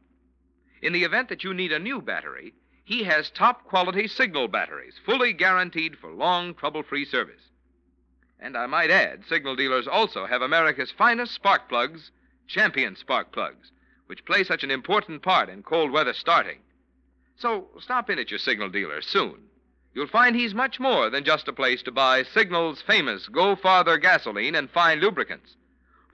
In 0.82 0.92
the 0.92 1.04
event 1.04 1.30
that 1.30 1.42
you 1.42 1.54
need 1.54 1.72
a 1.72 1.78
new 1.78 2.02
battery, 2.02 2.52
he 2.84 3.04
has 3.04 3.30
top 3.30 3.64
quality 3.64 4.08
Signal 4.08 4.48
batteries, 4.48 5.00
fully 5.06 5.32
guaranteed 5.32 5.96
for 5.96 6.12
long, 6.12 6.54
trouble 6.54 6.82
free 6.82 7.06
service. 7.06 7.48
And 8.38 8.58
I 8.58 8.66
might 8.66 8.90
add, 8.90 9.24
Signal 9.24 9.56
dealers 9.56 9.88
also 9.88 10.26
have 10.26 10.42
America's 10.42 10.92
finest 10.92 11.32
spark 11.32 11.66
plugs, 11.66 12.10
champion 12.46 12.94
spark 12.94 13.32
plugs, 13.32 13.72
which 14.08 14.24
play 14.24 14.42
such 14.42 14.64
an 14.64 14.70
important 14.70 15.22
part 15.22 15.48
in 15.48 15.62
cold 15.62 15.92
weather 15.92 16.12
starting. 16.12 16.58
So 17.36 17.68
stop 17.78 18.10
in 18.10 18.18
at 18.18 18.30
your 18.30 18.38
Signal 18.38 18.70
dealer 18.70 19.00
soon. 19.00 19.44
You'll 19.94 20.08
find 20.08 20.34
he's 20.34 20.54
much 20.54 20.80
more 20.80 21.10
than 21.10 21.24
just 21.24 21.48
a 21.48 21.52
place 21.52 21.82
to 21.84 21.92
buy 21.92 22.22
Signal's 22.22 22.82
famous 22.82 23.28
Go 23.28 23.54
Farther 23.54 23.96
gasoline 23.98 24.54
and 24.54 24.70
fine 24.70 25.00
lubricants. 25.00 25.56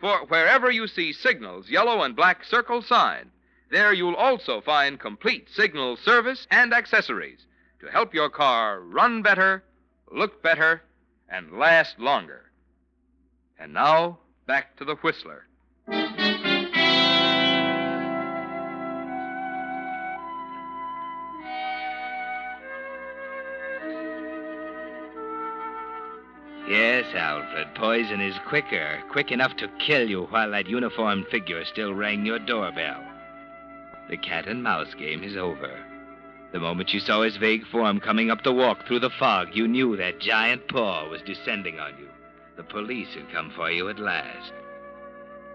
For 0.00 0.18
wherever 0.26 0.70
you 0.70 0.86
see 0.86 1.12
Signal's 1.12 1.70
yellow 1.70 2.02
and 2.02 2.14
black 2.14 2.44
circle 2.44 2.82
sign, 2.82 3.30
there 3.70 3.92
you'll 3.92 4.14
also 4.14 4.60
find 4.60 5.00
complete 5.00 5.48
Signal 5.48 5.96
service 5.96 6.46
and 6.50 6.74
accessories 6.74 7.46
to 7.80 7.90
help 7.90 8.12
your 8.12 8.28
car 8.28 8.80
run 8.80 9.22
better, 9.22 9.64
look 10.10 10.42
better, 10.42 10.82
and 11.28 11.58
last 11.58 11.98
longer. 11.98 12.50
And 13.58 13.72
now, 13.72 14.18
back 14.46 14.76
to 14.76 14.84
the 14.84 14.96
Whistler. 14.96 15.46
Yes, 26.66 27.04
Alfred, 27.14 27.74
poison 27.74 28.22
is 28.22 28.38
quicker, 28.48 29.02
quick 29.10 29.30
enough 29.30 29.54
to 29.58 29.68
kill 29.78 30.08
you 30.08 30.24
while 30.24 30.50
that 30.52 30.66
uniformed 30.66 31.26
figure 31.28 31.62
still 31.66 31.92
rang 31.92 32.24
your 32.24 32.38
doorbell. 32.38 33.04
The 34.08 34.16
cat 34.16 34.46
and 34.46 34.62
mouse 34.62 34.94
game 34.94 35.22
is 35.22 35.36
over. 35.36 35.78
The 36.52 36.60
moment 36.60 36.94
you 36.94 37.00
saw 37.00 37.20
his 37.20 37.36
vague 37.36 37.66
form 37.66 38.00
coming 38.00 38.30
up 38.30 38.44
the 38.44 38.52
walk 38.52 38.86
through 38.86 39.00
the 39.00 39.10
fog, 39.10 39.48
you 39.52 39.68
knew 39.68 39.96
that 39.96 40.20
giant 40.20 40.66
paw 40.68 41.06
was 41.08 41.20
descending 41.20 41.78
on 41.78 41.98
you. 41.98 42.08
The 42.56 42.62
police 42.62 43.12
had 43.14 43.30
come 43.30 43.52
for 43.54 43.70
you 43.70 43.90
at 43.90 43.98
last. 43.98 44.52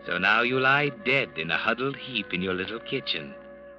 So 0.06 0.20
now 0.20 0.42
you 0.42 0.60
lie 0.60 0.90
dead 0.90 1.30
in 1.38 1.50
a 1.50 1.58
huddled 1.58 1.96
heap 1.96 2.34
in 2.34 2.42
your 2.44 2.54
little 2.54 2.80
kitchen, 2.80 3.34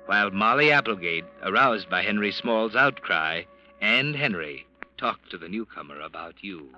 while 0.06 0.30
Molly 0.32 0.72
Applegate, 0.72 1.26
aroused 1.42 1.88
by 1.88 2.02
Henry 2.02 2.32
Small's 2.32 2.74
outcry, 2.74 3.42
and 3.80 4.16
Henry 4.16 4.66
talk 4.96 5.20
to 5.28 5.38
the 5.38 5.48
newcomer 5.48 6.00
about 6.00 6.34
you. 6.40 6.70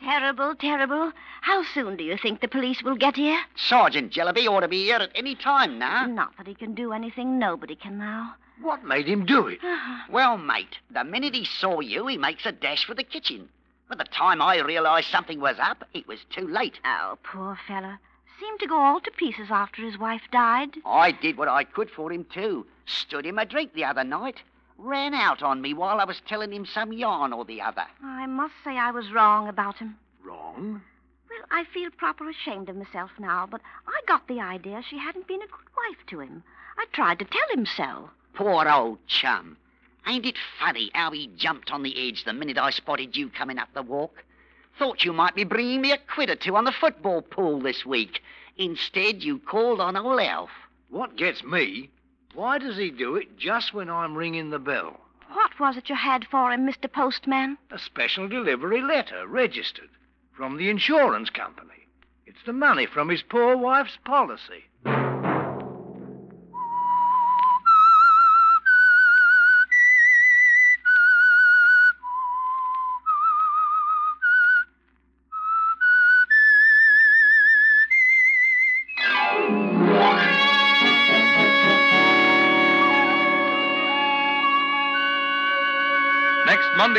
Terrible, 0.00 0.54
terrible. 0.54 1.12
How 1.40 1.64
soon 1.64 1.96
do 1.96 2.04
you 2.04 2.16
think 2.16 2.40
the 2.40 2.48
police 2.48 2.82
will 2.82 2.96
get 2.96 3.16
here? 3.16 3.40
Sergeant 3.56 4.12
Jellaby 4.12 4.46
ought 4.46 4.60
to 4.60 4.68
be 4.68 4.84
here 4.84 4.96
at 4.96 5.10
any 5.14 5.34
time 5.34 5.78
now. 5.78 6.06
Not 6.06 6.36
that 6.36 6.46
he 6.46 6.54
can 6.54 6.74
do 6.74 6.92
anything 6.92 7.38
nobody 7.38 7.74
can 7.74 7.98
now. 7.98 8.34
What 8.60 8.84
made 8.84 9.06
him 9.06 9.24
do 9.24 9.46
it? 9.46 9.60
Well, 10.10 10.38
mate, 10.38 10.78
the 10.90 11.04
minute 11.04 11.34
he 11.34 11.44
saw 11.44 11.80
you, 11.80 12.06
he 12.06 12.16
makes 12.16 12.46
a 12.46 12.52
dash 12.52 12.84
for 12.84 12.94
the 12.94 13.04
kitchen. 13.04 13.48
By 13.88 13.96
the 13.96 14.04
time 14.04 14.40
I 14.40 14.60
realized 14.60 15.08
something 15.08 15.40
was 15.40 15.58
up, 15.58 15.84
it 15.94 16.06
was 16.08 16.20
too 16.30 16.46
late. 16.46 16.78
Oh, 16.84 17.18
poor 17.22 17.58
fella. 17.66 17.98
Seemed 18.40 18.60
to 18.60 18.66
go 18.66 18.78
all 18.78 19.00
to 19.00 19.10
pieces 19.10 19.48
after 19.50 19.82
his 19.82 19.98
wife 19.98 20.22
died. 20.30 20.76
I 20.86 21.10
did 21.12 21.36
what 21.36 21.48
I 21.48 21.64
could 21.64 21.90
for 21.90 22.12
him, 22.12 22.24
too. 22.24 22.66
Stood 22.86 23.26
him 23.26 23.38
a 23.38 23.44
drink 23.44 23.74
the 23.74 23.84
other 23.84 24.04
night. 24.04 24.42
Ran 24.78 25.12
out 25.12 25.42
on 25.42 25.60
me 25.60 25.74
while 25.74 26.00
I 26.00 26.04
was 26.04 26.22
telling 26.26 26.52
him 26.52 26.64
some 26.64 26.92
yarn 26.92 27.32
or 27.32 27.44
the 27.44 27.60
other. 27.60 27.86
I 28.02 28.26
must 28.26 28.54
say 28.62 28.78
I 28.78 28.92
was 28.92 29.12
wrong 29.12 29.48
about 29.48 29.78
him. 29.78 29.96
Wrong? 30.24 30.80
Well, 31.28 31.46
I 31.50 31.64
feel 31.64 31.90
proper 31.90 32.28
ashamed 32.28 32.68
of 32.68 32.76
myself 32.76 33.10
now, 33.18 33.46
but 33.50 33.60
I 33.88 34.00
got 34.06 34.28
the 34.28 34.40
idea 34.40 34.82
she 34.82 34.98
hadn't 34.98 35.26
been 35.26 35.42
a 35.42 35.46
good 35.46 35.66
wife 35.76 36.06
to 36.06 36.20
him. 36.20 36.44
I 36.78 36.86
tried 36.92 37.18
to 37.18 37.24
tell 37.24 37.48
him 37.50 37.66
so. 37.66 38.10
Poor 38.34 38.68
old 38.68 39.04
chum. 39.08 39.56
Ain't 40.06 40.24
it 40.24 40.38
funny 40.60 40.92
how 40.94 41.10
he 41.10 41.26
jumped 41.36 41.72
on 41.72 41.82
the 41.82 42.08
edge 42.08 42.24
the 42.24 42.32
minute 42.32 42.56
I 42.56 42.70
spotted 42.70 43.16
you 43.16 43.28
coming 43.30 43.58
up 43.58 43.68
the 43.74 43.82
walk? 43.82 44.22
Thought 44.78 45.04
you 45.04 45.12
might 45.12 45.34
be 45.34 45.42
bringing 45.42 45.80
me 45.80 45.90
a 45.90 45.98
quid 45.98 46.30
or 46.30 46.36
two 46.36 46.56
on 46.56 46.64
the 46.64 46.72
football 46.72 47.20
pool 47.20 47.60
this 47.60 47.84
week. 47.84 48.22
Instead, 48.56 49.24
you 49.24 49.40
called 49.40 49.80
on 49.80 49.96
old 49.96 50.20
Alf. 50.20 50.50
What 50.88 51.16
gets 51.16 51.42
me? 51.42 51.90
Why 52.38 52.58
does 52.58 52.76
he 52.76 52.92
do 52.92 53.16
it 53.16 53.36
just 53.36 53.74
when 53.74 53.90
I'm 53.90 54.14
ringing 54.14 54.50
the 54.50 54.60
bell? 54.60 55.00
What 55.32 55.58
was 55.58 55.76
it 55.76 55.88
you 55.88 55.96
had 55.96 56.24
for 56.24 56.52
him, 56.52 56.64
Mr. 56.64 56.88
Postman? 56.88 57.58
A 57.72 57.80
special 57.80 58.28
delivery 58.28 58.80
letter, 58.80 59.26
registered, 59.26 59.90
from 60.36 60.56
the 60.56 60.70
insurance 60.70 61.30
company. 61.30 61.88
It's 62.26 62.44
the 62.46 62.52
money 62.52 62.86
from 62.86 63.08
his 63.08 63.22
poor 63.22 63.56
wife's 63.56 63.98
policy. 64.04 64.66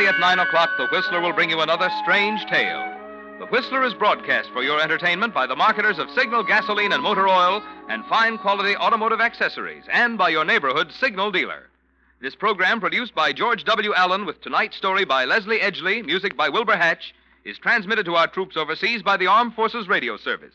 At 0.06 0.18
9 0.18 0.38
o'clock, 0.38 0.70
The 0.78 0.86
Whistler 0.86 1.20
will 1.20 1.34
bring 1.34 1.50
you 1.50 1.60
another 1.60 1.90
strange 2.02 2.44
tale. 2.46 2.96
The 3.38 3.46
Whistler 3.46 3.84
is 3.84 3.92
broadcast 3.92 4.48
for 4.50 4.62
your 4.62 4.80
entertainment 4.80 5.34
by 5.34 5.46
the 5.46 5.54
marketers 5.54 5.98
of 5.98 6.10
Signal 6.10 6.42
gasoline 6.42 6.92
and 6.92 7.02
motor 7.02 7.28
oil 7.28 7.62
and 7.88 8.04
fine 8.06 8.38
quality 8.38 8.74
automotive 8.76 9.20
accessories, 9.20 9.84
and 9.92 10.16
by 10.16 10.30
your 10.30 10.46
neighborhood 10.46 10.90
Signal 10.90 11.30
dealer. 11.30 11.68
This 12.20 12.34
program, 12.34 12.80
produced 12.80 13.14
by 13.14 13.34
George 13.34 13.62
W. 13.64 13.92
Allen 13.94 14.24
with 14.24 14.40
tonight's 14.40 14.76
story 14.76 15.04
by 15.04 15.26
Leslie 15.26 15.60
Edgley, 15.60 16.02
music 16.04 16.34
by 16.34 16.48
Wilbur 16.48 16.76
Hatch, 16.76 17.14
is 17.44 17.58
transmitted 17.58 18.06
to 18.06 18.16
our 18.16 18.26
troops 18.26 18.56
overseas 18.56 19.02
by 19.02 19.18
the 19.18 19.26
Armed 19.26 19.54
Forces 19.54 19.86
Radio 19.86 20.16
Service. 20.16 20.54